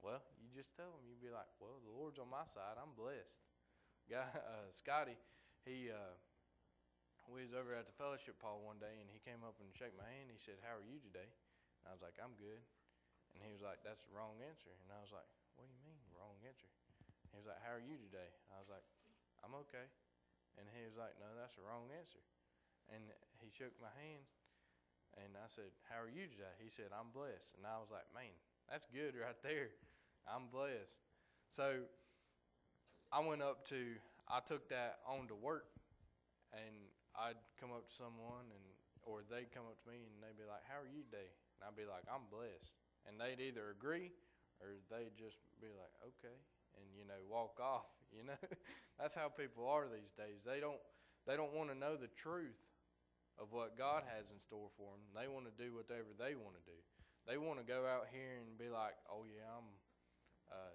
Well, 0.00 0.24
you 0.40 0.48
just 0.56 0.72
tell 0.72 0.88
them. 0.88 1.04
You'd 1.04 1.20
be 1.20 1.28
like, 1.28 1.48
well, 1.60 1.76
the 1.84 1.92
Lord's 1.92 2.16
on 2.16 2.32
my 2.32 2.48
side. 2.48 2.80
I'm 2.80 2.96
blessed. 2.96 3.44
Guy 4.10 4.24
uh, 4.24 4.72
Scotty, 4.72 5.20
he. 5.62 5.92
Uh, 5.92 6.16
we 7.26 7.42
was 7.42 7.58
over 7.58 7.74
at 7.74 7.90
the 7.90 7.96
fellowship 7.98 8.38
hall 8.38 8.62
one 8.62 8.78
day 8.78 9.02
and 9.02 9.10
he 9.10 9.18
came 9.18 9.42
up 9.42 9.58
and 9.58 9.66
shook 9.74 9.90
my 9.98 10.06
hand. 10.06 10.30
He 10.30 10.38
said, 10.38 10.62
How 10.62 10.78
are 10.78 10.86
you 10.86 11.02
today? 11.02 11.26
And 11.82 11.90
I 11.90 11.90
was 11.90 11.98
like, 11.98 12.14
I'm 12.22 12.38
good. 12.38 12.62
And 13.36 13.44
he 13.44 13.52
was 13.52 13.60
like, 13.60 13.84
That's 13.84 14.00
the 14.08 14.16
wrong 14.16 14.40
answer. 14.40 14.72
And 14.72 14.88
I 14.88 15.04
was 15.04 15.12
like, 15.12 15.28
What 15.60 15.68
do 15.68 15.72
you 15.76 15.84
mean, 15.84 16.00
wrong 16.16 16.40
answer? 16.40 16.72
He 17.28 17.36
was 17.36 17.44
like, 17.44 17.60
How 17.60 17.76
are 17.76 17.84
you 17.84 18.00
today? 18.00 18.32
I 18.48 18.56
was 18.56 18.72
like, 18.72 18.80
I'm 19.44 19.52
okay. 19.68 19.84
And 20.56 20.64
he 20.72 20.88
was 20.88 20.96
like, 20.96 21.12
No, 21.20 21.28
that's 21.36 21.60
the 21.60 21.68
wrong 21.68 21.92
answer. 21.92 22.24
And 22.88 23.04
he 23.44 23.52
shook 23.52 23.76
my 23.76 23.92
hand. 23.92 24.24
And 25.20 25.36
I 25.36 25.52
said, 25.52 25.68
How 25.92 26.00
are 26.00 26.08
you 26.08 26.24
today? 26.32 26.56
He 26.56 26.72
said, 26.72 26.88
I'm 26.96 27.12
blessed. 27.12 27.52
And 27.60 27.68
I 27.68 27.76
was 27.76 27.92
like, 27.92 28.08
Man, 28.16 28.32
that's 28.72 28.88
good 28.88 29.12
right 29.20 29.36
there. 29.44 29.76
I'm 30.24 30.48
blessed. 30.48 31.04
So 31.52 31.84
I 33.12 33.20
went 33.20 33.44
up 33.44 33.68
to, 33.68 34.00
I 34.32 34.40
took 34.40 34.72
that 34.72 35.04
on 35.04 35.28
to 35.28 35.36
work. 35.36 35.68
And 36.56 36.88
I'd 37.12 37.36
come 37.60 37.68
up 37.76 37.88
to 37.88 37.94
someone, 37.94 38.48
and 38.48 38.64
or 39.06 39.22
they'd 39.28 39.48
come 39.54 39.64
up 39.70 39.78
to 39.78 39.86
me 39.86 40.02
and 40.02 40.18
they'd 40.18 40.36
be 40.36 40.44
like, 40.44 40.66
How 40.66 40.82
are 40.82 40.90
you 40.90 41.06
today? 41.06 41.30
And 41.56 41.70
I'd 41.70 41.78
be 41.78 41.86
like, 41.86 42.04
I'm 42.10 42.26
blessed. 42.28 42.74
And 43.06 43.18
they'd 43.18 43.42
either 43.42 43.70
agree 43.70 44.12
or 44.60 44.74
they'd 44.90 45.16
just 45.16 45.38
be 45.62 45.70
like, 45.72 45.94
Okay 46.02 46.36
and 46.76 46.86
you 46.92 47.04
know 47.08 47.18
walk 47.28 47.56
off 47.60 47.88
you 48.14 48.22
know? 48.24 48.38
That's 49.00 49.16
how 49.16 49.28
people 49.28 49.68
are 49.68 49.84
these 49.90 50.12
days. 50.14 50.46
They 50.46 50.60
don't 50.60 50.80
they 51.26 51.34
don't 51.34 51.52
want 51.52 51.68
to 51.72 51.76
know 51.76 51.98
the 51.98 52.12
truth 52.14 52.60
of 53.36 53.52
what 53.52 53.76
god 53.76 54.06
has 54.16 54.32
in 54.32 54.40
store 54.40 54.72
for 54.80 54.96
them 54.96 55.04
they 55.12 55.28
want 55.28 55.44
to 55.44 55.52
do 55.60 55.74
whatever 55.76 56.08
they 56.16 56.32
want 56.38 56.56
to 56.56 56.64
do. 56.64 56.78
They 57.26 57.36
want 57.36 57.58
to 57.58 57.66
go 57.66 57.82
out 57.82 58.06
here 58.08 58.38
and 58.38 58.54
be 58.56 58.70
like 58.70 58.96
oh 59.10 59.26
yeah 59.26 59.44
i'm 59.50 59.68
uh, 60.46 60.74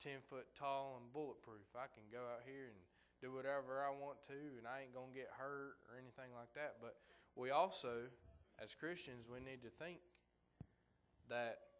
10 0.00 0.24
foot 0.26 0.48
tall 0.56 0.98
and 0.98 1.06
bulletproof. 1.12 1.68
I 1.76 1.86
can 1.92 2.08
go 2.10 2.24
out 2.24 2.42
here 2.42 2.72
and 2.72 2.80
do 3.20 3.30
whatever 3.30 3.78
i 3.78 3.92
want 3.92 4.18
to 4.26 4.40
and 4.58 4.66
i 4.66 4.82
ain't 4.82 4.96
to 4.96 5.14
get 5.14 5.30
hurt 5.30 5.78
or 5.86 5.94
anything 5.94 6.34
like 6.34 6.50
that. 6.58 6.82
But 6.82 6.98
we 7.38 7.54
also 7.54 8.10
as 8.58 8.74
christians 8.74 9.30
we 9.30 9.38
need 9.38 9.62
to 9.62 9.70
think 9.78 10.02
that 11.32 11.72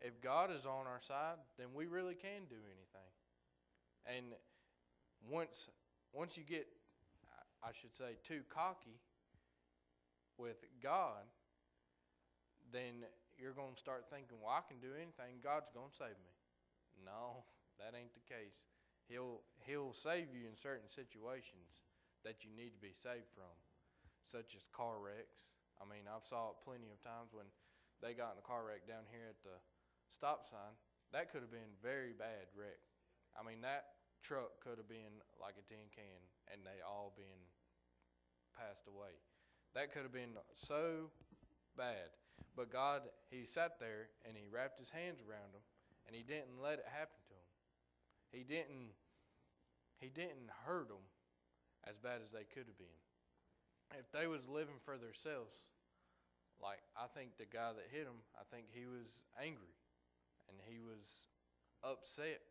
if 0.00 0.20
God 0.20 0.52
is 0.52 0.66
on 0.66 0.84
our 0.84 1.00
side, 1.00 1.40
then 1.56 1.68
we 1.74 1.86
really 1.86 2.14
can 2.14 2.44
do 2.48 2.60
anything. 2.68 3.10
And 4.04 4.36
once 5.28 5.68
once 6.12 6.36
you 6.36 6.44
get 6.44 6.68
I 7.62 7.72
should 7.72 7.96
say 7.96 8.16
too 8.24 8.40
cocky 8.48 9.00
with 10.38 10.64
God, 10.82 11.28
then 12.72 13.04
you're 13.36 13.56
going 13.56 13.74
to 13.74 13.80
start 13.80 14.08
thinking, 14.08 14.40
"Well, 14.40 14.52
I 14.52 14.64
can 14.64 14.80
do 14.80 14.96
anything. 14.96 15.40
God's 15.44 15.68
going 15.72 15.90
to 15.90 15.96
save 15.96 16.16
me." 16.20 16.34
No, 17.04 17.44
that 17.80 17.96
ain't 17.96 18.12
the 18.12 18.24
case. 18.28 18.64
He'll 19.08 19.40
he'll 19.64 19.92
save 19.92 20.32
you 20.32 20.48
in 20.48 20.56
certain 20.56 20.88
situations 20.88 21.84
that 22.24 22.44
you 22.44 22.52
need 22.52 22.72
to 22.76 22.80
be 22.80 22.92
saved 22.92 23.32
from, 23.32 23.52
such 24.24 24.56
as 24.56 24.64
car 24.72 25.00
wrecks. 25.00 25.56
I 25.80 25.88
mean, 25.88 26.04
I've 26.04 26.24
saw 26.24 26.52
it 26.52 26.60
plenty 26.64 26.92
of 26.92 27.00
times 27.00 27.32
when 27.32 27.48
they 28.00 28.16
got 28.16 28.36
in 28.36 28.42
a 28.42 28.46
car 28.46 28.64
wreck 28.64 28.88
down 28.88 29.04
here 29.12 29.28
at 29.28 29.40
the 29.44 29.56
stop 30.08 30.48
sign, 30.48 30.74
that 31.12 31.30
could 31.30 31.40
have 31.40 31.52
been 31.52 31.76
very 31.82 32.12
bad 32.16 32.50
wreck. 32.56 32.80
I 33.36 33.46
mean, 33.46 33.62
that 33.62 34.00
truck 34.22 34.60
could 34.60 34.76
have 34.76 34.88
been 34.88 35.22
like 35.40 35.56
a 35.56 35.64
tin 35.64 35.88
can 35.92 36.20
and 36.52 36.60
they 36.64 36.82
all 36.84 37.12
been 37.16 37.40
passed 38.56 38.86
away. 38.86 39.14
That 39.74 39.92
could 39.92 40.02
have 40.02 40.12
been 40.12 40.34
so 40.54 41.10
bad. 41.76 42.12
But 42.56 42.72
God, 42.72 43.02
He 43.30 43.44
sat 43.44 43.78
there 43.78 44.10
and 44.26 44.36
He 44.36 44.46
wrapped 44.50 44.78
His 44.78 44.90
hands 44.90 45.20
around 45.22 45.54
them 45.54 45.64
and 46.06 46.14
He 46.14 46.22
didn't 46.22 46.60
let 46.60 46.82
it 46.82 46.88
happen 46.90 47.20
to 47.28 47.34
them. 47.34 47.50
He 48.32 48.42
didn't, 48.42 48.94
He 49.98 50.08
didn't 50.08 50.50
hurt 50.66 50.88
them 50.88 51.06
as 51.86 51.98
bad 51.98 52.20
as 52.22 52.30
they 52.30 52.44
could 52.44 52.66
have 52.66 52.78
been. 52.78 53.00
If 53.98 54.10
they 54.12 54.26
was 54.26 54.46
living 54.48 54.78
for 54.84 54.98
themselves, 54.98 55.54
like 56.62 56.80
I 56.96 57.08
think 57.12 57.36
the 57.36 57.48
guy 57.48 57.72
that 57.72 57.88
hit 57.88 58.04
him, 58.04 58.20
I 58.36 58.44
think 58.48 58.68
he 58.72 58.84
was 58.84 59.24
angry 59.40 59.74
and 60.48 60.56
he 60.68 60.80
was 60.80 61.26
upset 61.84 62.44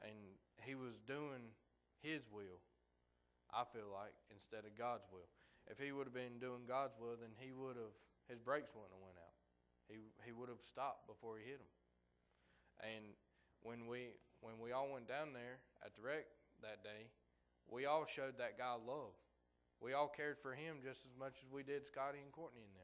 and 0.00 0.16
he 0.64 0.74
was 0.74 0.96
doing 1.04 1.52
his 2.00 2.24
will, 2.30 2.62
I 3.50 3.66
feel 3.68 3.90
like, 3.90 4.14
instead 4.30 4.64
of 4.64 4.76
God's 4.78 5.04
will. 5.12 5.28
if 5.68 5.76
he 5.76 5.92
would 5.92 6.08
have 6.08 6.16
been 6.16 6.40
doing 6.40 6.64
God's 6.64 6.96
will, 6.96 7.16
then 7.20 7.34
he 7.36 7.52
would 7.52 7.76
have 7.76 7.92
his 8.28 8.40
brakes 8.40 8.72
wouldn't 8.72 8.92
have 8.92 9.04
went 9.04 9.20
out. 9.20 9.36
He 9.88 10.00
he 10.24 10.32
would 10.32 10.48
have 10.48 10.62
stopped 10.62 11.08
before 11.08 11.36
he 11.36 11.44
hit 11.44 11.60
him. 11.60 11.74
And 12.80 13.04
when 13.60 13.88
we 13.88 14.14
when 14.40 14.62
we 14.62 14.72
all 14.72 14.88
went 14.88 15.08
down 15.08 15.32
there 15.34 15.58
at 15.84 15.96
the 15.96 16.02
wreck 16.02 16.30
that 16.62 16.84
day, 16.84 17.10
we 17.66 17.84
all 17.84 18.06
showed 18.06 18.38
that 18.38 18.56
guy 18.56 18.72
love. 18.78 19.16
We 19.80 19.94
all 19.94 20.08
cared 20.08 20.38
for 20.38 20.54
him 20.54 20.78
just 20.82 21.06
as 21.06 21.14
much 21.18 21.42
as 21.42 21.50
we 21.50 21.62
did 21.62 21.86
Scotty 21.86 22.18
and 22.22 22.32
Courtney 22.32 22.62
them. 22.74 22.77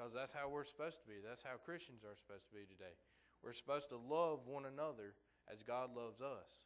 Because 0.00 0.16
that's 0.16 0.32
how 0.32 0.48
we're 0.48 0.64
supposed 0.64 0.96
to 1.04 1.06
be. 1.06 1.20
That's 1.20 1.44
how 1.44 1.60
Christians 1.60 2.08
are 2.08 2.16
supposed 2.16 2.48
to 2.48 2.56
be 2.56 2.64
today. 2.64 2.96
We're 3.44 3.52
supposed 3.52 3.92
to 3.92 4.00
love 4.00 4.48
one 4.48 4.64
another 4.64 5.12
as 5.44 5.60
God 5.60 5.92
loves 5.92 6.24
us. 6.24 6.64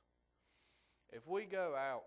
If 1.11 1.27
we 1.27 1.43
go 1.43 1.75
out 1.75 2.07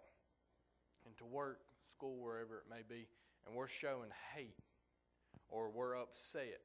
into 1.04 1.28
work, 1.28 1.60
school, 1.84 2.24
wherever 2.24 2.64
it 2.64 2.72
may 2.72 2.80
be, 2.88 3.12
and 3.44 3.52
we're 3.52 3.68
showing 3.68 4.08
hate 4.32 4.56
or 5.52 5.68
we're 5.68 6.00
upset, 6.00 6.64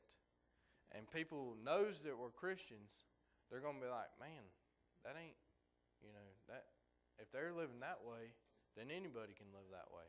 and 0.95 1.11
people 1.11 1.59
knows 1.59 2.07
that 2.07 2.15
we're 2.15 2.31
Christians, 2.31 3.03
they're 3.51 3.59
going 3.67 3.83
to 3.83 3.83
be 3.83 3.91
like, 3.91 4.15
man, 4.23 4.47
that 5.03 5.19
ain't, 5.19 5.35
you 6.07 6.15
know, 6.15 6.29
that 6.47 6.71
if 7.19 7.27
they're 7.35 7.51
living 7.51 7.83
that 7.83 7.99
way, 8.07 8.31
then 8.79 8.95
anybody 8.95 9.35
can 9.35 9.51
live 9.51 9.67
that 9.75 9.91
way. 9.91 10.07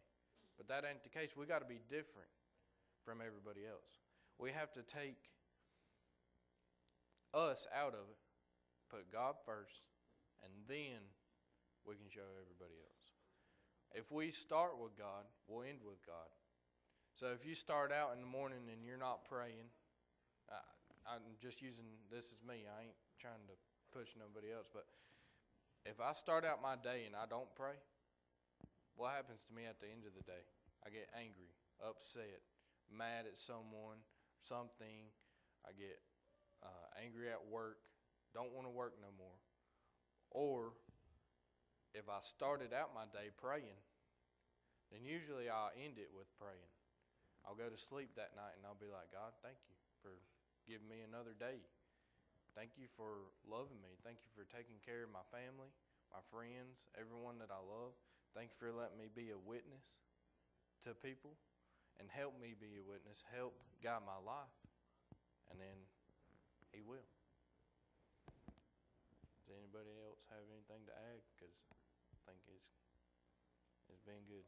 But 0.62 0.70
that 0.70 0.86
ain't 0.86 1.02
the 1.02 1.10
case. 1.10 1.34
We 1.34 1.50
got 1.50 1.66
to 1.66 1.70
be 1.70 1.82
different 1.90 2.30
from 3.02 3.18
everybody 3.18 3.66
else. 3.66 4.13
We 4.40 4.52
have 4.52 4.72
to 4.74 4.84
take 4.84 5.30
us 7.34 7.68
out 7.74 7.94
of 7.94 8.06
it, 8.10 8.22
put 8.90 9.12
God 9.12 9.36
first, 9.46 9.82
and 10.44 10.52
then 10.68 11.02
we 11.86 11.96
can 11.96 12.10
show 12.10 12.28
everybody 12.38 12.78
else. 12.78 13.04
If 13.94 14.12
we 14.12 14.32
start 14.32 14.82
with 14.82 14.98
God, 14.98 15.26
we'll 15.48 15.64
end 15.64 15.86
with 15.86 16.02
God. 16.06 16.30
So 17.14 17.30
if 17.30 17.46
you 17.46 17.54
start 17.54 17.94
out 17.94 18.14
in 18.16 18.22
the 18.22 18.30
morning 18.30 18.66
and 18.74 18.82
you're 18.82 18.98
not 18.98 19.26
praying, 19.30 19.70
I, 20.50 20.58
I'm 21.06 21.38
just 21.38 21.62
using 21.62 21.86
this 22.10 22.34
as 22.34 22.42
me. 22.42 22.66
I 22.66 22.90
ain't 22.90 23.00
trying 23.22 23.46
to 23.46 23.56
push 23.94 24.18
nobody 24.18 24.50
else, 24.50 24.66
but 24.74 24.90
if 25.86 26.02
I 26.02 26.14
start 26.14 26.42
out 26.42 26.58
my 26.58 26.74
day 26.74 27.06
and 27.06 27.14
I 27.14 27.30
don't 27.30 27.50
pray, 27.54 27.78
what 28.98 29.14
happens 29.14 29.46
to 29.46 29.54
me 29.54 29.70
at 29.70 29.78
the 29.78 29.90
end 29.90 30.10
of 30.10 30.18
the 30.18 30.26
day? 30.26 30.42
I 30.82 30.90
get 30.90 31.10
angry, 31.14 31.54
upset, 31.78 32.42
mad 32.90 33.30
at 33.30 33.38
someone, 33.38 34.02
something. 34.44 35.10
I 35.64 35.72
get 35.72 36.00
uh, 36.64 36.88
angry 37.00 37.32
at 37.32 37.40
work, 37.40 37.80
don't 38.36 38.52
want 38.52 38.68
to 38.68 38.74
work 38.74 39.00
no 39.00 39.12
more. 39.16 39.40
Or 40.32 40.76
if 41.94 42.10
I 42.10 42.20
started 42.22 42.74
out 42.74 42.92
my 42.92 43.06
day 43.12 43.30
praying, 43.36 43.78
then 44.92 45.06
usually 45.06 45.48
I'll 45.48 45.74
end 45.74 46.02
it 46.02 46.10
with 46.12 46.28
praying. 46.36 46.72
I'll 47.46 47.60
go 47.60 47.68
to 47.68 47.80
sleep 47.80 48.16
that 48.16 48.34
night 48.34 48.56
and 48.56 48.64
I'll 48.64 48.80
be 48.80 48.90
like, 48.90 49.12
God, 49.12 49.36
thank 49.44 49.60
you 49.68 49.76
for 50.02 50.16
giving 50.64 50.88
me 50.88 51.04
another 51.04 51.36
day. 51.36 51.64
Thank 52.56 52.78
you 52.78 52.88
for 52.96 53.34
loving 53.44 53.82
me. 53.82 53.98
Thank 54.06 54.24
you 54.24 54.32
for 54.32 54.46
taking 54.48 54.78
care 54.80 55.04
of 55.04 55.12
my 55.12 55.26
family, 55.34 55.74
my 56.14 56.22
friends, 56.30 56.88
everyone 56.96 57.42
that 57.42 57.52
I 57.52 57.60
love. 57.60 57.98
Thank 58.34 58.56
you 58.56 58.60
for 58.60 58.72
letting 58.74 58.98
me 58.98 59.10
be 59.10 59.34
a 59.34 59.40
witness 59.40 60.02
to 60.86 60.94
people 60.98 61.38
and 62.00 62.10
help 62.10 62.38
me 62.40 62.56
be 62.58 62.80
a 62.80 62.84
witness, 62.84 63.24
help 63.34 63.54
guide 63.84 64.06
my 64.06 64.18
life. 64.22 64.54
And 65.52 65.60
then 65.60 65.78
He 66.72 66.82
will. 66.82 67.06
Does 69.46 69.60
anybody 69.60 69.94
else 70.02 70.24
have 70.34 70.46
anything 70.50 70.88
to 70.90 70.94
add? 70.96 71.22
Because 71.36 71.62
I 72.10 72.18
think 72.26 72.42
it's, 72.50 72.72
it's 73.92 74.02
been 74.02 74.24
good. 74.26 74.48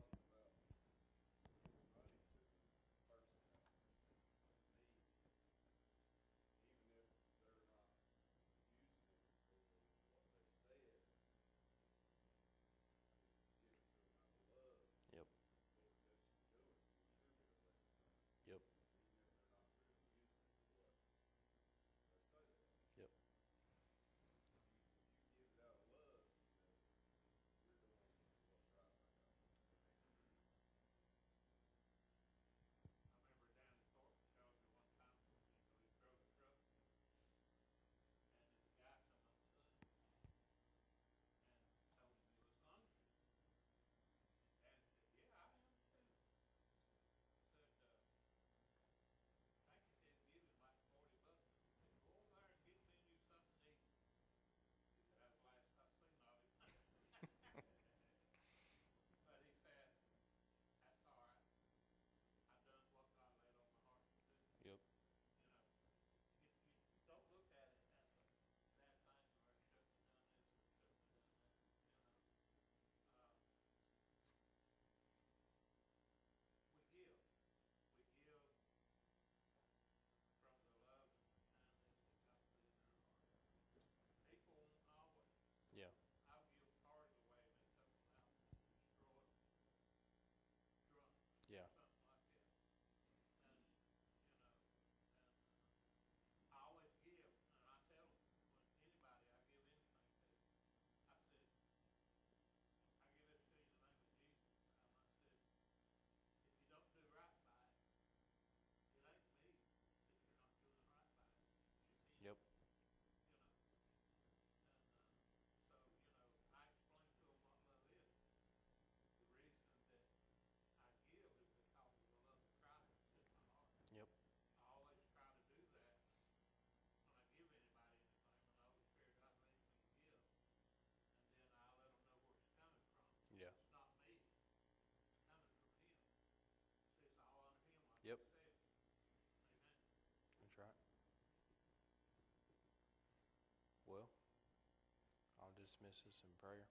Dismiss 145.75 146.07
us 146.07 146.23
in 146.23 146.31
prayer. 146.39 146.63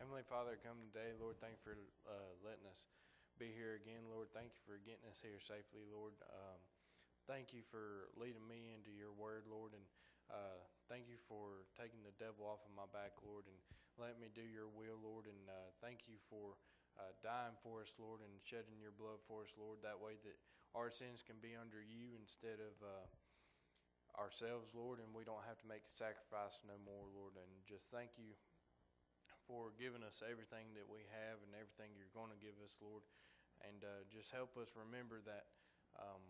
Heavenly 0.00 0.24
Father, 0.24 0.56
come 0.56 0.80
today, 0.88 1.12
Lord. 1.20 1.36
Thank 1.36 1.60
you 1.60 1.68
for 1.68 1.76
uh, 2.08 2.32
letting 2.40 2.64
us 2.64 2.88
be 3.36 3.52
here 3.52 3.76
again, 3.76 4.08
Lord. 4.08 4.32
Thank 4.32 4.56
you 4.56 4.62
for 4.64 4.80
getting 4.88 5.04
us 5.04 5.20
here 5.20 5.36
safely, 5.36 5.84
Lord. 5.92 6.16
Um, 6.24 6.64
thank 7.28 7.52
you 7.52 7.60
for 7.60 8.08
leading 8.16 8.40
me 8.48 8.72
into 8.72 8.88
your 8.88 9.12
word, 9.12 9.44
Lord, 9.52 9.76
and 9.76 9.84
uh, 10.32 10.64
thank 10.88 11.12
you 11.12 11.20
for 11.28 11.68
taking 11.76 12.00
the 12.00 12.16
devil 12.16 12.48
off 12.48 12.64
of 12.64 12.72
my 12.72 12.88
back, 12.88 13.20
Lord, 13.20 13.44
and 13.44 13.60
letting 14.00 14.24
me 14.24 14.32
do 14.32 14.48
your 14.48 14.72
will, 14.72 14.96
Lord. 15.04 15.28
And 15.28 15.44
uh, 15.44 15.68
thank 15.84 16.08
you 16.08 16.16
for 16.32 16.56
uh, 16.96 17.12
dying 17.20 17.60
for 17.60 17.84
us, 17.84 17.92
Lord, 18.00 18.24
and 18.24 18.32
shedding 18.48 18.80
your 18.80 18.96
blood 18.96 19.20
for 19.28 19.44
us, 19.44 19.52
Lord. 19.60 19.84
That 19.84 20.00
way 20.00 20.16
that 20.24 20.40
our 20.72 20.88
sins 20.88 21.20
can 21.20 21.36
be 21.44 21.52
under 21.52 21.84
you 21.84 22.16
instead 22.16 22.64
of 22.64 22.80
uh, 22.80 23.04
ourselves, 24.18 24.70
Lord, 24.74 24.98
and 25.02 25.10
we 25.12 25.26
don't 25.26 25.42
have 25.46 25.58
to 25.62 25.68
make 25.70 25.84
a 25.86 25.92
sacrifice 25.94 26.60
no 26.66 26.76
more, 26.84 27.04
Lord. 27.10 27.34
And 27.38 27.50
just 27.66 27.90
thank 27.90 28.14
you 28.16 28.34
for 29.46 29.74
giving 29.76 30.02
us 30.06 30.22
everything 30.24 30.72
that 30.78 30.88
we 30.88 31.04
have 31.12 31.42
and 31.44 31.52
everything 31.52 31.92
you're 31.98 32.14
going 32.16 32.32
to 32.32 32.40
give 32.40 32.56
us, 32.64 32.78
Lord. 32.80 33.04
and 33.62 33.84
uh, 33.84 34.02
just 34.10 34.32
help 34.34 34.56
us 34.58 34.72
remember 34.74 35.22
that 35.28 35.46
um, 36.00 36.22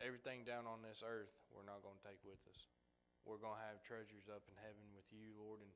everything 0.00 0.46
down 0.46 0.64
on 0.64 0.80
this 0.80 1.04
earth 1.04 1.32
we're 1.52 1.66
not 1.66 1.84
going 1.84 1.98
to 1.98 2.06
take 2.06 2.20
with 2.24 2.40
us. 2.48 2.68
We're 3.26 3.42
going 3.42 3.58
to 3.58 3.66
have 3.68 3.82
treasures 3.82 4.30
up 4.30 4.46
in 4.46 4.54
heaven 4.62 4.86
with 4.94 5.08
you, 5.10 5.34
Lord, 5.34 5.58
and 5.60 5.72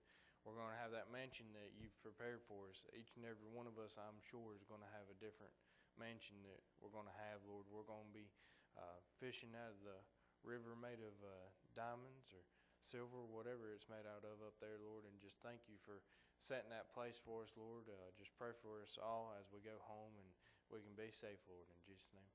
we're 0.47 0.57
going 0.57 0.71
to 0.73 0.81
have 0.81 0.95
that 0.95 1.11
mansion 1.11 1.51
that 1.53 1.75
you've 1.77 1.97
prepared 2.01 2.41
for 2.47 2.71
us. 2.71 2.87
Each 2.95 3.13
and 3.19 3.27
every 3.27 3.51
one 3.51 3.67
of 3.67 3.77
us, 3.77 3.99
I'm 3.99 4.23
sure, 4.23 4.55
is 4.55 4.65
going 4.65 4.81
to 4.81 4.93
have 4.97 5.11
a 5.11 5.19
different 5.19 5.53
mansion 5.99 6.39
that 6.47 6.63
we're 6.79 6.95
going 6.95 7.11
to 7.11 7.21
have, 7.29 7.43
Lord. 7.45 7.67
We're 7.69 7.85
going 7.85 8.07
to 8.09 8.15
be 8.17 8.31
uh, 8.79 9.03
fishing 9.19 9.53
out 9.59 9.75
of 9.75 9.83
the 9.83 9.99
river 10.43 10.77
made 10.77 11.01
of 11.01 11.17
uh, 11.23 11.49
diamonds 11.77 12.33
or 12.33 12.43
silver, 12.81 13.23
whatever 13.29 13.71
it's 13.73 13.89
made 13.89 14.09
out 14.09 14.25
of 14.25 14.41
up 14.41 14.57
there, 14.59 14.81
Lord. 14.81 15.05
And 15.05 15.15
just 15.21 15.39
thank 15.45 15.69
you 15.69 15.77
for 15.85 16.01
setting 16.41 16.73
that 16.73 16.89
place 16.91 17.21
for 17.21 17.45
us, 17.45 17.53
Lord. 17.55 17.87
Uh, 17.87 18.11
just 18.17 18.33
pray 18.41 18.57
for 18.65 18.81
us 18.81 18.97
all 18.97 19.37
as 19.37 19.49
we 19.53 19.61
go 19.61 19.77
home 19.85 20.17
and 20.17 20.29
we 20.73 20.81
can 20.81 20.97
be 20.97 21.13
safe, 21.13 21.41
Lord. 21.47 21.69
In 21.69 21.81
Jesus' 21.85 22.11
name, 22.17 22.33